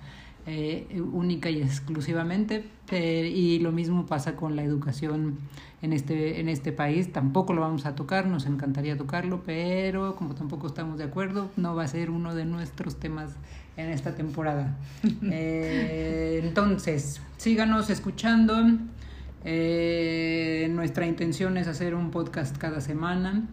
eh, 0.49 1.01
única 1.01 1.51
y 1.51 1.61
exclusivamente 1.61 2.65
eh, 2.93 3.33
y 3.35 3.59
lo 3.59 3.73
mismo 3.73 4.07
pasa 4.07 4.37
con 4.37 4.55
la 4.55 4.63
educación 4.63 5.39
en 5.83 5.93
este, 5.93 6.39
en 6.39 6.49
este 6.49 6.71
país, 6.71 7.13
tampoco 7.13 7.53
lo 7.53 7.63
vamos 7.63 7.85
a 7.85 7.97
tocar, 7.97 8.29
nos 8.29 8.47
encantaría 8.47 8.97
tocarlo, 8.97 9.43
pero 9.45 10.15
como 10.15 10.37
tampoco 10.37 10.69
estamos 10.69 10.99
de 10.99 11.05
acuerdo, 11.05 11.51
no 11.57 11.75
va 11.75 11.83
a 11.83 11.89
ser 11.89 12.11
uno 12.11 12.33
de 12.33 12.45
nuestros 12.45 12.95
temas 13.01 13.33
en 13.77 13.91
esta 13.91 14.15
temporada. 14.15 14.77
Eh, 15.33 16.41
entonces, 16.45 17.21
síganos 17.39 17.91
escuchando. 17.91 18.57
nuestra 19.45 21.07
intención 21.07 21.57
es 21.57 21.67
hacer 21.67 21.97
un 21.97 22.13
podcast 22.13 22.57
cada 22.57 22.81
semana. 22.81 23.49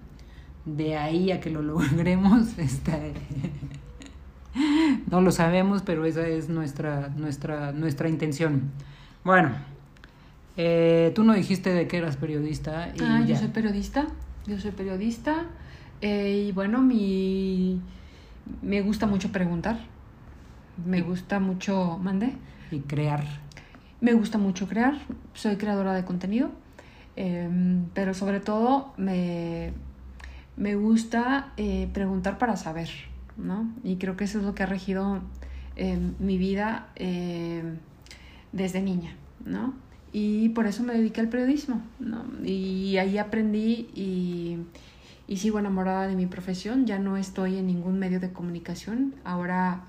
De 0.66 0.96
ahí 0.96 1.32
a 1.32 1.42
que 1.42 1.50
lo 1.50 1.64
logremos, 1.64 2.48
este, 2.60 3.14
no 5.10 5.22
lo 5.22 5.32
sabemos, 5.32 5.82
pero 5.82 6.06
esa 6.06 6.28
es 6.28 6.50
nuestra, 6.50 7.10
nuestra, 7.16 7.72
nuestra 7.72 8.10
intención. 8.10 8.72
Bueno, 9.24 9.52
eh, 10.58 11.12
tú 11.16 11.24
no 11.24 11.34
dijiste 11.34 11.72
de 11.72 11.88
que 11.88 11.98
eras 11.98 12.18
periodista. 12.18 12.90
Y 12.96 13.02
ah, 13.04 13.24
yo 13.26 13.36
soy 13.36 13.48
periodista, 13.50 14.08
yo 14.46 14.60
soy 14.60 14.72
periodista. 14.72 15.46
Eh, 16.02 16.46
y 16.48 16.52
bueno, 16.52 16.82
mi, 16.82 17.82
me 18.62 18.82
gusta 18.82 19.08
mucho 19.08 19.32
preguntar. 19.32 19.80
Me 20.86 21.02
gusta 21.02 21.40
mucho, 21.40 21.98
mande. 21.98 22.34
Y 22.72 22.80
crear. 22.80 23.24
Me 24.02 24.14
gusta 24.14 24.38
mucho 24.38 24.68
crear. 24.68 25.00
Soy 25.34 25.56
creadora 25.56 25.94
de 25.94 26.04
contenido. 26.04 26.52
Em, 27.16 27.86
pero 27.94 28.14
sobre 28.16 28.40
todo 28.40 28.94
me, 28.98 29.72
me 30.58 30.76
gusta 30.76 31.54
eh, 31.58 31.88
preguntar 31.94 32.38
para 32.38 32.58
saber. 32.58 32.90
¿No? 33.38 33.74
Y 33.84 33.98
creo 33.98 34.18
que 34.18 34.26
eso 34.26 34.40
es 34.40 34.46
lo 34.46 34.56
que 34.56 34.64
ha 34.64 34.68
regido 34.68 35.22
eh, 35.76 35.98
mi 36.20 36.38
vida 36.38 36.90
eh, 36.96 37.64
desde 38.52 38.82
niña, 38.82 39.16
¿no? 39.46 39.74
Y 40.12 40.50
por 40.50 40.68
eso 40.68 40.84
me 40.84 40.94
dediqué 40.94 41.22
al 41.22 41.30
periodismo, 41.30 41.82
¿no? 42.00 42.24
Y 42.46 42.98
ahí 42.98 43.18
aprendí 43.18 43.90
y, 43.96 44.60
y 45.28 45.38
sigo 45.38 45.58
enamorada 45.58 46.08
de 46.08 46.16
mi 46.16 46.28
profesión. 46.28 46.86
Ya 46.86 47.00
no 47.00 47.18
estoy 47.18 47.58
en 47.58 47.66
ningún 47.66 47.98
medio 47.98 48.20
de 48.20 48.32
comunicación. 48.32 49.16
Ahora 49.24 49.86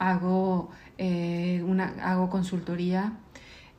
hago, 0.00 0.70
eh, 0.98 1.62
una, 1.64 1.94
hago 2.02 2.28
consultoría, 2.28 3.12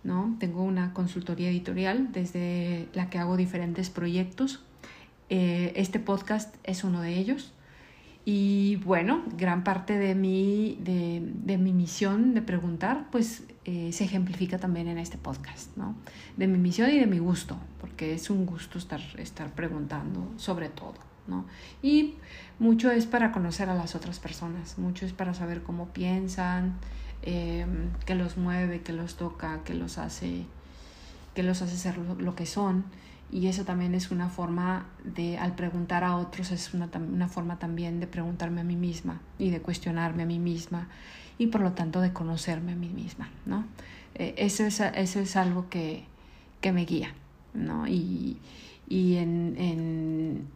¿no? 0.05 0.38
Tengo 0.39 0.63
una 0.63 0.93
consultoría 0.93 1.49
editorial 1.49 2.13
desde 2.13 2.88
la 2.93 3.10
que 3.10 3.17
hago 3.17 3.36
diferentes 3.36 3.89
proyectos. 3.89 4.63
este 5.29 5.99
podcast 5.99 6.55
es 6.63 6.86
uno 6.86 7.01
de 7.01 7.17
ellos. 7.19 7.53
Y 8.25 8.75
bueno, 8.77 9.23
gran 9.38 9.63
parte 9.63 9.97
de 9.97 10.13
mi, 10.13 10.77
de, 10.82 11.58
mi 11.58 11.73
misión 11.73 12.34
de 12.34 12.41
preguntar, 12.41 13.08
pues 13.12 13.43
eh, 13.65 13.91
se 13.91 14.03
ejemplifica 14.03 14.60
también 14.60 14.88
en 14.88 14.97
este 14.97 15.17
podcast, 15.17 15.75
¿no? 15.77 15.95
De 16.38 16.47
mi 16.47 16.58
misión 16.58 16.89
y 16.91 16.99
de 16.99 17.08
mi 17.08 17.19
gusto, 17.19 17.58
porque 17.79 18.13
es 18.13 18.29
un 18.29 18.45
gusto 18.45 18.77
estar, 18.77 19.01
estar 19.17 19.51
preguntando 19.53 20.32
sobre 20.38 20.69
todo, 20.69 20.95
¿no? 21.27 21.45
Y 21.82 22.15
mucho 22.60 22.91
es 22.91 23.05
para 23.05 23.32
conocer 23.32 23.69
a 23.69 23.73
las 23.73 23.95
otras 23.95 24.19
personas, 24.19 24.77
mucho 24.77 25.05
es 25.05 25.13
para 25.13 25.34
saber 25.34 25.63
cómo 25.63 25.88
piensan, 25.88 26.77
eh, 27.21 27.65
qué 28.05 28.15
los 28.15 28.38
mueve, 28.38 28.82
qué 28.82 28.93
los 28.93 29.15
toca, 29.15 29.62
qué 29.63 29.73
los 29.73 29.97
hace, 29.97 30.45
qué 31.36 31.43
los 31.43 31.62
hace 31.62 31.77
ser 31.77 31.97
lo, 31.97 32.36
que 32.36 32.45
son. 32.45 32.86
Y 33.32 33.48
eso 33.48 33.63
también 33.63 33.94
es 33.94 34.10
una 34.10 34.30
forma 34.30 34.88
de, 35.04 35.38
al 35.38 35.56
preguntar 35.56 36.04
a 36.04 36.15
otros, 36.15 36.52
es 36.52 36.74
una, 36.74 36.89
una 36.96 37.28
forma 37.28 37.60
también 37.60 38.00
de 38.00 38.08
preguntarme 38.08 38.62
a 38.62 38.63
mí 38.63 38.76
misma 38.76 39.22
y 39.38 39.52
de 39.52 39.62
cuestionarme 39.62 40.24
a 40.24 40.26
mí 40.26 40.39
misma 40.39 40.88
y 41.38 41.48
por 41.48 41.62
lo 41.62 41.72
tanto 41.72 42.02
de 42.02 42.12
conocerme 42.12 42.74
a 42.74 42.76
mí 42.76 42.89
misma, 42.89 43.30
¿no? 43.46 43.65
Eh, 44.15 44.36
eso, 44.38 44.65
es, 44.65 44.80
eso 44.80 45.20
es 45.20 45.36
algo 45.36 45.70
que, 45.70 46.04
que 46.62 46.72
me 46.72 46.86
guía, 46.86 47.13
¿no? 47.54 47.88
Y, 47.88 48.38
y 48.88 49.15
en, 49.15 49.56
en, 49.58 50.48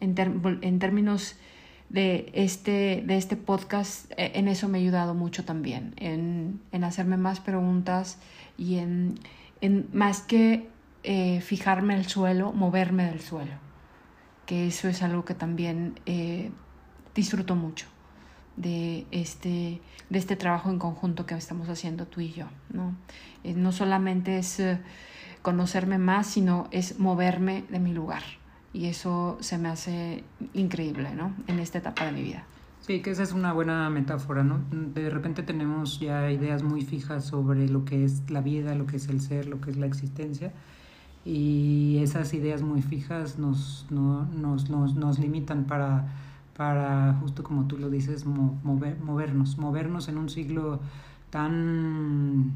en, 0.00 0.78
términos 0.78 1.36
de 1.88 2.30
este, 2.34 3.02
de 3.06 3.16
este 3.16 3.36
podcast, 3.36 4.10
eh, 4.12 4.32
en 4.34 4.48
eso 4.48 4.68
me 4.68 4.78
ha 4.78 4.80
ayudado 4.80 5.14
mucho 5.14 5.44
también, 5.44 5.94
en, 5.96 6.60
en 6.72 6.84
hacerme 6.84 7.16
más 7.16 7.40
preguntas 7.40 8.18
y 8.58 8.76
en, 8.76 9.14
en 9.60 9.88
más 9.92 10.20
que 10.20 10.68
eh, 11.02 11.40
fijarme 11.40 11.94
en 11.94 12.00
el 12.00 12.06
suelo, 12.06 12.52
moverme 12.52 13.04
del 13.06 13.20
suelo, 13.20 13.52
que 14.46 14.66
eso 14.66 14.88
es 14.88 15.02
algo 15.02 15.24
que 15.24 15.34
también 15.34 15.98
eh, 16.06 16.50
disfruto 17.14 17.54
mucho 17.54 17.86
de 18.56 19.06
este, 19.10 19.80
de 20.10 20.18
este 20.18 20.36
trabajo 20.36 20.70
en 20.70 20.78
conjunto 20.78 21.26
que 21.26 21.34
estamos 21.34 21.68
haciendo 21.68 22.06
tú 22.06 22.20
y 22.20 22.32
yo. 22.32 22.46
No, 22.72 22.94
no 23.44 23.72
solamente 23.72 24.38
es 24.38 24.60
conocerme 25.42 25.98
más, 25.98 26.26
sino 26.26 26.68
es 26.70 26.98
moverme 26.98 27.64
de 27.70 27.78
mi 27.78 27.92
lugar. 27.92 28.22
Y 28.72 28.86
eso 28.86 29.36
se 29.40 29.58
me 29.58 29.68
hace 29.68 30.22
increíble, 30.54 31.14
¿no? 31.14 31.34
En 31.46 31.58
esta 31.58 31.78
etapa 31.78 32.06
de 32.06 32.12
mi 32.12 32.22
vida. 32.22 32.44
Sí, 32.80 33.02
que 33.02 33.10
esa 33.10 33.22
es 33.22 33.32
una 33.32 33.52
buena 33.52 33.90
metáfora, 33.90 34.42
¿no? 34.42 34.64
De 34.70 35.10
repente 35.10 35.42
tenemos 35.42 36.00
ya 36.00 36.30
ideas 36.30 36.62
muy 36.62 36.82
fijas 36.82 37.24
sobre 37.24 37.68
lo 37.68 37.84
que 37.84 38.04
es 38.04 38.30
la 38.30 38.40
vida, 38.40 38.74
lo 38.74 38.86
que 38.86 38.96
es 38.96 39.08
el 39.08 39.20
ser, 39.20 39.46
lo 39.46 39.60
que 39.60 39.70
es 39.70 39.76
la 39.76 39.86
existencia. 39.86 40.52
Y 41.24 41.98
esas 42.02 42.32
ideas 42.32 42.62
muy 42.62 42.82
fijas 42.82 43.38
nos, 43.38 43.86
nos, 43.90 44.70
nos, 44.70 44.94
nos 44.94 45.18
limitan 45.18 45.64
para, 45.64 46.08
para, 46.56 47.14
justo 47.20 47.42
como 47.42 47.66
tú 47.66 47.76
lo 47.78 47.90
dices, 47.90 48.24
mover, 48.24 48.98
movernos. 49.00 49.58
Movernos 49.58 50.08
en 50.08 50.18
un 50.18 50.30
siglo 50.30 50.80
tan 51.30 52.52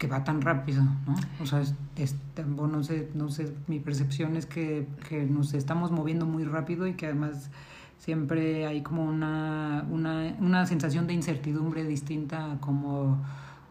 que 0.00 0.06
va 0.06 0.24
tan 0.24 0.40
rápido, 0.40 0.82
¿no? 0.82 1.14
O 1.42 1.46
sea, 1.46 1.60
es, 1.60 2.16
no 2.46 2.82
sé, 2.82 3.10
no 3.14 3.28
sé, 3.28 3.52
mi 3.66 3.80
percepción 3.80 4.34
es 4.34 4.46
que, 4.46 4.88
que, 5.10 5.26
nos 5.26 5.52
estamos 5.52 5.92
moviendo 5.92 6.24
muy 6.24 6.44
rápido 6.44 6.86
y 6.86 6.94
que 6.94 7.04
además 7.04 7.50
siempre 7.98 8.66
hay 8.66 8.82
como 8.82 9.04
una, 9.04 9.84
una, 9.90 10.34
una 10.40 10.64
sensación 10.64 11.06
de 11.06 11.12
incertidumbre 11.12 11.84
distinta 11.84 12.56
como, 12.60 13.22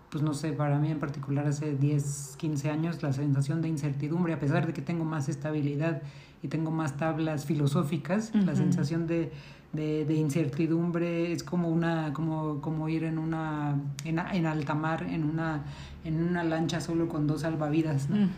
pues 0.10 0.24
no 0.24 0.34
sé, 0.34 0.54
para 0.54 0.80
mí 0.80 0.92
en 0.92 1.00
particular 1.00 1.48
hace 1.48 1.76
10, 1.76 2.36
15 2.38 2.70
años 2.70 3.04
la 3.04 3.14
sensación 3.14 3.62
de 3.62 3.70
incertidumbre, 3.70 4.34
a 4.34 4.40
pesar 4.40 4.66
de 4.66 4.74
que 4.74 4.82
tengo 4.82 5.06
más 5.06 5.30
estabilidad 5.30 6.02
y 6.42 6.48
tengo 6.48 6.72
más 6.72 6.98
tablas 6.98 7.46
filosóficas, 7.46 8.34
la 8.34 8.56
sensación 8.56 9.08
de 9.08 9.32
de, 9.74 10.06
de, 10.06 10.16
incertidumbre, 10.16 11.32
es 11.32 11.44
como 11.44 11.70
una, 11.70 12.12
como, 12.14 12.60
como 12.62 12.90
ir 12.90 13.04
en 13.04 13.20
una, 13.20 13.76
en, 14.04 14.20
en 14.20 14.46
alta 14.46 14.74
mar, 14.74 15.06
en 15.08 15.24
una, 15.24 15.64
en 16.04 16.24
una 16.24 16.44
lancha 16.44 16.82
solo 16.82 17.08
con 17.08 17.28
dos 17.28 17.42
salvavidas, 17.42 18.10
¿no? 18.10 18.30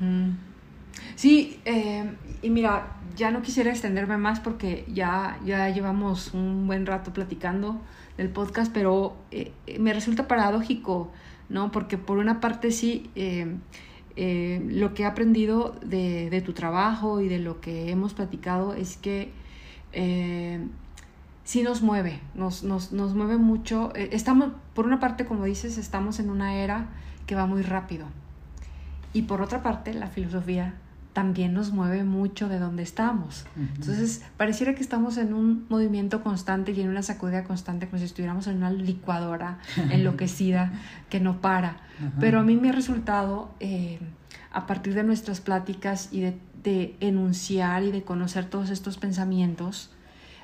Sí, 1.16 1.60
eh, 1.64 2.16
y 2.42 2.50
mira, 2.50 2.98
ya 3.16 3.32
no 3.32 3.42
quisiera 3.42 3.72
extenderme 3.72 4.18
más 4.18 4.42
porque 4.42 4.86
ya, 4.94 5.40
ya 5.46 5.70
llevamos 5.70 6.34
un 6.34 6.68
buen 6.68 6.86
rato 6.86 7.14
platicando 7.14 7.80
del 8.18 8.30
podcast, 8.30 8.74
pero 8.74 9.16
eh, 9.32 9.54
me 9.80 9.94
resulta 9.94 10.28
paradójico, 10.28 11.12
¿no? 11.52 11.72
Porque 11.72 11.98
por 11.98 12.18
una 12.18 12.40
parte 12.40 12.72
sí, 12.72 13.10
eh, 13.16 13.56
lo 14.68 14.94
que 14.94 15.04
he 15.04 15.06
aprendido 15.06 15.76
de, 15.86 16.30
de, 16.30 16.42
tu 16.42 16.54
trabajo 16.54 17.22
y 17.22 17.28
de 17.28 17.40
lo 17.40 17.62
que 17.62 17.92
hemos 17.92 18.14
platicado 18.14 18.74
es 18.74 18.98
que 18.98 19.32
sí 21.52 21.64
nos 21.64 21.82
mueve, 21.82 22.20
nos, 22.34 22.64
nos, 22.64 22.92
nos 22.92 23.14
mueve 23.14 23.38
mucho. 23.38 23.92
Eh, 23.96 24.10
estamos, 24.14 24.52
por 24.74 24.86
una 24.86 25.00
parte, 25.00 25.26
como 25.26 25.46
dices, 25.46 25.78
estamos 25.78 26.20
en 26.20 26.30
una 26.30 26.56
era 26.56 26.88
que 27.26 27.36
va 27.36 27.46
muy 27.46 27.62
rápido. 27.62 28.06
Y 29.14 29.24
por 29.24 29.42
otra 29.42 29.62
parte, 29.62 29.94
la 29.94 30.08
filosofía 30.08 30.76
también 31.14 31.54
nos 31.54 31.72
mueve 31.72 32.04
mucho 32.04 32.48
de 32.48 32.60
donde 32.60 32.84
estamos. 32.84 33.46
Entonces, 33.56 34.24
pareciera 34.38 34.76
que 34.76 34.82
estamos 34.82 35.18
en 35.18 35.34
un 35.34 35.66
movimiento 35.70 36.24
constante 36.24 36.72
y 36.72 36.82
en 36.82 36.90
una 36.90 37.04
sacudida 37.04 37.44
constante, 37.44 37.88
como 37.88 38.00
si 38.00 38.06
estuviéramos 38.06 38.48
en 38.48 38.58
una 38.58 38.72
licuadora 38.72 39.60
enloquecida 39.92 40.72
que 41.10 41.20
no 41.20 41.42
para. 41.42 41.78
Pero 42.20 42.40
a 42.40 42.44
mí 42.44 42.56
me 42.56 42.70
ha 42.70 42.72
resultado, 42.72 43.52
eh, 43.60 44.00
a 44.52 44.66
partir 44.66 44.94
de 44.96 45.04
nuestras 45.04 45.42
pláticas 45.42 46.10
y 46.12 46.22
de, 46.22 46.38
de 46.64 46.96
enunciar 47.00 47.84
y 47.84 47.92
de 47.92 48.04
conocer 48.04 48.46
todos 48.46 48.70
estos 48.70 48.98
pensamientos, 48.98 49.92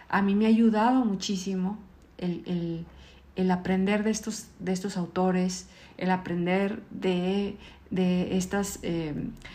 a 0.10 0.22
mí 0.22 0.36
me 0.36 0.46
ha 0.46 0.50
ayudado 0.50 1.04
muchísimo 1.06 1.78
el, 2.18 3.52
aprender 3.52 4.04
de 4.04 4.12
estos, 4.12 4.48
de 4.60 4.72
estos 4.72 4.98
autores, 4.98 5.68
el 5.98 6.12
aprender 6.12 6.82
de, 6.92 7.58
estas 7.92 8.80
eh, 8.84 9.14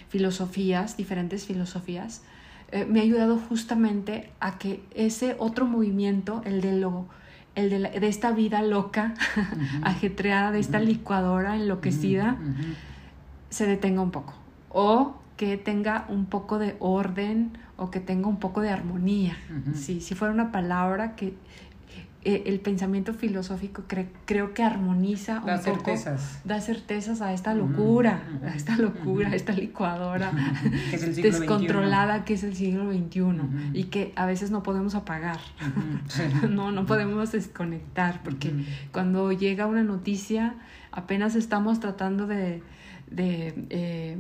filosofías, 0.09 0.97
diferentes 0.97 1.47
filosofías, 1.47 2.23
eh, 2.71 2.87
me 2.87 3.01
ha 3.01 3.03
ayudado 3.03 3.39
justamente 3.39 4.31
a 4.41 4.59
que 4.59 4.83
ese 4.95 5.37
otro 5.39 5.67
movimiento, 5.67 6.43
el 6.45 6.61
de 6.61 6.73
lo 6.73 7.07
el 7.55 7.69
de, 7.69 8.09
esta 8.09 8.33
vida 8.33 8.63
loca, 8.63 9.13
ajetreada, 9.83 10.53
de 10.53 10.59
esta 10.59 10.81
licuadora 10.81 11.57
enloquecida, 11.57 12.39
se 13.51 13.67
detenga 13.67 14.01
un 14.01 14.11
poco. 14.11 14.33
O 14.71 15.17
que 15.37 15.59
tenga 15.59 16.07
un 16.09 16.25
poco 16.25 16.59
de 16.59 16.77
orden 16.79 17.59
o 17.77 17.91
que 17.91 18.01
tenga 18.01 18.29
un 18.29 18.39
poco 18.39 18.63
de 18.63 18.71
armonía. 18.71 19.37
si 19.75 20.01
fuera 20.15 20.33
una 20.33 20.51
palabra 20.51 21.15
que 21.15 21.35
eh, 22.25 22.45
el 22.47 22.61
pensamiento 22.61 23.15
filosófico 23.15 23.83
creo 24.27 24.55
que 24.55 24.63
armoniza 24.63 25.43
da 25.45 25.59
certezas. 25.59 26.41
da 26.45 26.61
certezas 26.61 27.21
a 27.21 27.33
esta 27.33 27.53
locura, 27.53 28.23
a 28.45 28.55
esta 28.55 28.77
locura, 28.77 29.31
a 29.31 29.35
esta 29.35 29.53
licuadora 29.53 30.31
descontrolada 30.93 32.25
que 32.25 32.35
es 32.35 32.45
el 32.45 32.55
siglo 32.55 32.93
XXI 32.93 33.73
y 33.73 33.85
que 33.85 34.13
a 34.15 34.27
veces 34.27 34.53
no 34.53 34.63
podemos 34.63 34.95
apagar, 34.95 35.41
no, 36.49 36.71
no 36.71 36.87
podemos 36.87 37.33
desconectar, 37.33 38.23
porque 38.23 38.53
cuando 38.93 39.33
llega 39.33 39.67
una 39.67 39.83
noticia 39.83 40.55
apenas 40.93 41.35
estamos 41.35 41.81
tratando 41.81 42.29
de, 42.29 42.63
de 43.11 43.67
eh, 43.71 44.17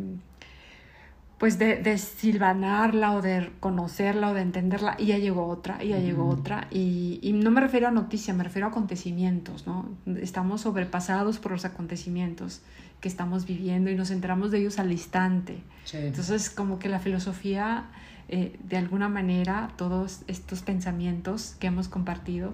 pues 1.43 1.59
de, 1.59 1.75
de, 1.75 1.99
silvanarla 1.99 3.15
o 3.15 3.21
de 3.21 3.51
conocerla 3.59 4.31
o 4.31 4.33
de 4.33 4.43
entenderla 4.43 4.95
y 4.97 5.07
ya 5.07 5.19
llegó 5.19 5.49
otra 5.49 5.83
y 5.83 5.89
ya 5.89 5.99
llegó 5.99 6.29
otra 6.29 6.69
y, 6.71 7.19
y, 7.21 7.33
no 7.33 7.51
me 7.51 7.61
refiero 7.61 7.89
a 7.89 7.91
noticia, 7.91 8.33
me 8.33 8.45
refiero 8.45 8.69
a 8.69 8.71
acontecimientos, 8.71 9.67
¿no? 9.67 9.89
Estamos 10.21 10.61
sobrepasados 10.61 11.41
por 11.41 11.51
los 11.51 11.65
acontecimientos 11.65 12.63
que 13.01 13.09
estamos 13.09 13.45
viviendo 13.45 13.91
y 13.91 13.97
nos 13.97 14.13
enteramos 14.13 14.53
de 14.53 14.61
ellos 14.61 14.79
al 14.79 14.93
instante. 14.93 15.59
Entonces 15.93 16.49
como 16.49 16.79
que 16.79 16.89
la 16.89 17.01
filosofía, 17.01 17.87
eh, 18.29 18.57
de 18.63 18.77
alguna 18.77 19.09
manera, 19.09 19.71
todos 19.77 20.21
estos 20.29 20.63
pensamientos 20.63 21.57
que 21.59 21.67
hemos 21.67 21.89
compartido 21.89 22.53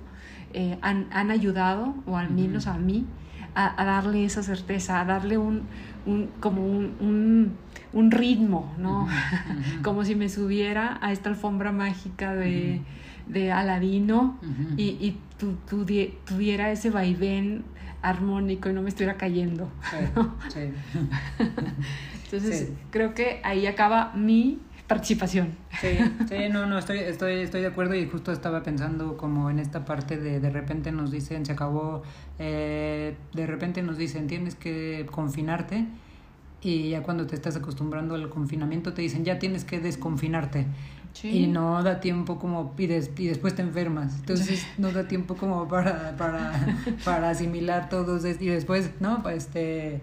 eh, 0.55 0.79
han, 0.81 1.09
han, 1.13 1.31
ayudado, 1.31 1.95
o 2.07 2.17
al 2.17 2.31
menos 2.31 2.67
a 2.67 2.79
mí, 2.79 3.05
a, 3.55 3.81
a, 3.81 3.85
darle 3.85 4.25
esa 4.25 4.43
certeza, 4.43 5.01
a 5.01 5.05
darle 5.05 5.39
un, 5.39 5.63
un 6.07 6.29
como 6.41 6.67
un, 6.67 6.95
un 7.01 7.53
un 7.93 8.11
ritmo, 8.11 8.75
¿no? 8.79 9.09
Como 9.83 10.05
si 10.05 10.15
me 10.15 10.29
subiera 10.29 10.99
a 11.01 11.13
esta 11.13 11.31
alfombra 11.31 11.73
mágica 11.73 12.35
de, 12.35 12.81
de 13.27 13.53
Aladino 13.53 14.39
y, 14.77 14.97
y 15.01 15.17
tu, 15.39 15.55
tuviera 16.27 16.71
ese 16.71 16.91
vaivén 16.91 17.65
armónico 18.03 18.69
y 18.69 18.73
no 18.73 18.83
me 18.83 18.91
estuviera 18.91 19.17
cayendo. 19.17 19.71
Entonces, 22.25 22.73
creo 22.91 23.15
que 23.15 23.41
ahí 23.43 23.67
acaba 23.67 24.13
mi 24.15 24.59
participación. 24.89 25.55
Sí, 25.81 25.99
sí, 26.29 26.49
no, 26.51 26.67
no, 26.67 26.79
estoy, 26.79 26.99
estoy, 26.99 27.35
estoy 27.35 27.61
de 27.61 27.67
acuerdo 27.69 27.95
y 27.95 28.07
justo 28.07 28.33
estaba 28.33 28.63
pensando 28.63 29.17
como 29.19 29.51
en 29.51 29.59
esta 29.59 29.85
parte 29.85 30.17
de 30.17 30.41
de 30.41 30.51
repente 30.51 30.91
nos 30.91 31.11
dicen, 31.11 31.45
se 31.45 31.53
acabó, 31.53 32.03
eh, 32.39 33.15
de 33.35 33.47
repente 33.47 33.83
nos 33.83 33.99
dicen, 33.99 34.27
tienes 34.27 34.55
que 34.55 35.07
confinarte 35.11 35.87
y 36.63 36.89
ya 36.89 37.03
cuando 37.03 37.27
te 37.27 37.37
estás 37.37 37.55
acostumbrando 37.55 38.15
al 38.15 38.29
confinamiento 38.31 38.95
te 38.95 39.03
dicen 39.03 39.25
ya 39.25 39.39
tienes 39.39 39.65
que 39.65 39.79
desconfinarte. 39.79 40.67
Y 41.23 41.49
no 41.49 41.83
da 41.83 41.99
tiempo 41.99 42.39
como 42.39 42.75
y, 42.79 42.85
y 42.85 43.27
después 43.27 43.55
te 43.55 43.63
enfermas. 43.63 44.15
Entonces 44.21 44.65
no 44.79 44.93
da 44.93 45.09
tiempo 45.09 45.35
como 45.37 45.67
para 45.67 46.17
para, 46.17 46.53
para 47.05 47.31
asimilar 47.31 47.89
todos 47.89 48.25
y 48.25 48.47
después 48.47 48.93
no 49.01 49.23
pues 49.23 49.47
este 49.47 50.01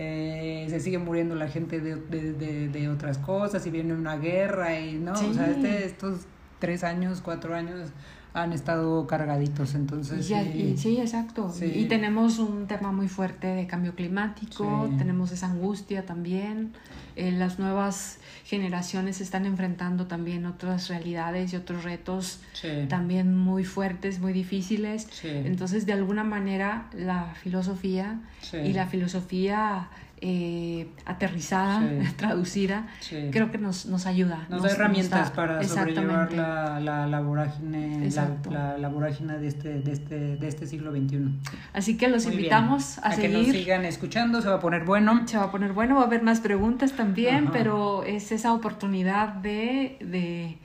eh, 0.00 0.64
se 0.70 0.78
sigue 0.78 0.98
muriendo 0.98 1.34
la 1.34 1.48
gente 1.48 1.80
de, 1.80 1.96
de, 1.96 2.68
de, 2.68 2.88
otras 2.88 3.18
cosas 3.18 3.66
y 3.66 3.70
viene 3.70 3.94
una 3.94 4.16
guerra 4.16 4.78
y 4.78 4.94
no 4.94 5.12
o 5.12 5.34
sea 5.34 5.50
este, 5.50 5.86
estos 5.86 6.20
tres 6.60 6.84
años, 6.84 7.20
cuatro 7.20 7.56
años 7.56 7.90
han 8.32 8.52
estado 8.52 9.08
cargaditos, 9.08 9.74
entonces... 9.74 10.24
sí, 10.24 10.76
sí, 10.76 11.00
exacto. 11.00 11.52
Y 11.60 11.86
tenemos 11.86 12.38
un 12.38 12.68
tema 12.68 12.92
muy 12.92 13.08
fuerte 13.08 13.48
de 13.48 13.66
cambio 13.66 13.96
climático, 13.96 14.88
tenemos 14.98 15.32
esa 15.32 15.46
angustia 15.46 16.06
también, 16.06 16.74
eh, 17.16 17.32
las 17.32 17.58
nuevas 17.58 18.20
generaciones 18.48 19.20
están 19.20 19.44
enfrentando 19.44 20.06
también 20.06 20.46
otras 20.46 20.88
realidades 20.88 21.52
y 21.52 21.56
otros 21.56 21.84
retos 21.84 22.40
también 22.88 23.36
muy 23.36 23.64
fuertes, 23.64 24.20
muy 24.20 24.32
difíciles. 24.32 25.06
Entonces, 25.22 25.84
de 25.84 25.92
alguna 25.92 26.24
manera, 26.24 26.88
la 26.94 27.34
filosofía 27.34 28.20
y 28.52 28.72
la 28.72 28.86
filosofía 28.86 29.90
eh, 30.20 30.88
aterrizada, 31.04 31.82
traducida, 32.16 32.86
creo 33.30 33.50
que 33.50 33.58
nos, 33.58 33.86
nos 33.86 34.06
ayuda. 34.06 34.46
Nos, 34.48 34.62
da 34.62 34.70
herramientas 34.70 35.30
para 35.30 35.62
sobrellevar 35.62 36.32
la, 36.32 36.80
la, 36.80 37.06
la 37.06 37.20
vorágine, 37.20 38.10
la, 38.50 38.78
la, 38.78 38.88
vorágine 38.88 39.38
de 39.38 39.48
este, 39.48 39.80
de, 39.80 39.92
este, 39.92 40.36
de 40.36 40.48
este 40.48 40.66
siglo 40.66 40.90
XXI. 40.92 41.28
Así 41.72 41.96
que 41.96 42.08
los 42.08 42.26
invitamos 42.26 42.98
a, 42.98 43.12
seguir. 43.12 43.30
que 43.30 43.38
nos 43.38 43.46
sigan 43.56 43.84
escuchando, 43.84 44.42
se 44.42 44.48
va 44.48 44.56
a 44.56 44.60
poner 44.60 44.84
bueno. 44.84 45.26
Se 45.26 45.38
va 45.38 45.44
a 45.44 45.50
poner 45.50 45.72
bueno, 45.72 45.96
va 45.96 46.02
a 46.02 46.06
haber 46.06 46.22
más 46.22 46.40
preguntas 46.40 46.92
también, 46.92 47.50
pero 47.52 48.02
es 48.04 48.32
esa 48.32 48.52
oportunidad 48.52 49.34
de, 49.34 49.98
de, 50.00 50.58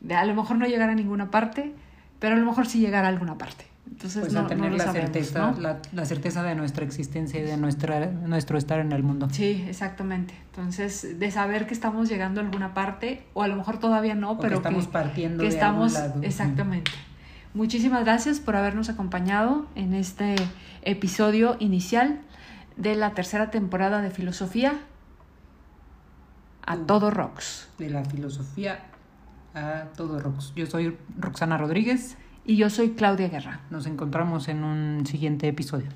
de 0.00 0.14
a 0.14 0.24
lo 0.24 0.34
mejor 0.34 0.56
no 0.56 0.66
llegar 0.66 0.90
a 0.90 0.94
ninguna 0.94 1.30
parte, 1.30 1.72
pero 2.18 2.34
a 2.34 2.38
lo 2.38 2.46
mejor 2.46 2.66
sí 2.66 2.80
llegar 2.80 3.04
a 3.04 3.08
alguna 3.08 3.38
parte. 3.38 3.75
Entonces, 3.90 4.20
pues 4.20 4.32
no, 4.32 4.46
tener 4.46 4.72
la, 4.72 4.92
certeza, 4.92 5.54
la, 5.58 6.04
certeza 6.04 6.42
de 6.42 6.54
nuestra 6.54 6.84
existencia 6.84 7.40
y 7.40 7.44
de 7.44 7.56
nuestra, 7.56 8.06
nuestro 8.06 8.58
estar 8.58 8.80
en 8.80 8.92
el 8.92 9.02
mundo. 9.02 9.28
Sí, 9.30 9.64
exactamente. 9.68 10.34
Entonces, 10.50 11.18
de 11.18 11.30
saber 11.30 11.66
que 11.66 11.74
estamos 11.74 12.08
llegando 12.08 12.40
a 12.40 12.44
alguna 12.44 12.74
parte, 12.74 13.24
o 13.32 13.42
a 13.42 13.48
lo 13.48 13.56
mejor 13.56 13.78
todavía 13.78 14.14
no, 14.14 14.38
pero 14.38 14.60
que 14.60 14.68
estamos 14.68 14.86
partiendo 14.86 15.42
que 15.42 15.48
estamos, 15.48 15.94
Exactamente. 16.22 16.90
Muchísimas 17.54 18.04
gracias 18.04 18.38
por 18.38 18.54
habernos 18.54 18.90
acompañado 18.90 19.66
en 19.76 19.94
este 19.94 20.34
episodio 20.82 21.56
inicial 21.58 22.20
de 22.76 22.94
la 22.96 23.14
tercera 23.14 23.50
temporada 23.50 24.02
de 24.02 24.10
Filosofía 24.10 24.74
a 26.66 26.76
todo 26.76 27.10
rocks. 27.10 27.68
De 27.78 27.88
la 27.88 28.04
filosofía 28.04 28.80
a 29.54 29.84
todo 29.96 30.18
rocks. 30.20 30.52
Yo 30.54 30.66
soy 30.66 30.98
Roxana 31.18 31.56
Rodríguez. 31.56 32.18
Y 32.48 32.54
yo 32.54 32.70
soy 32.70 32.90
Claudia 32.90 33.28
Guerra. 33.28 33.62
Nos 33.70 33.86
encontramos 33.86 34.46
en 34.46 34.62
un 34.62 35.04
siguiente 35.04 35.48
episodio. 35.48 35.88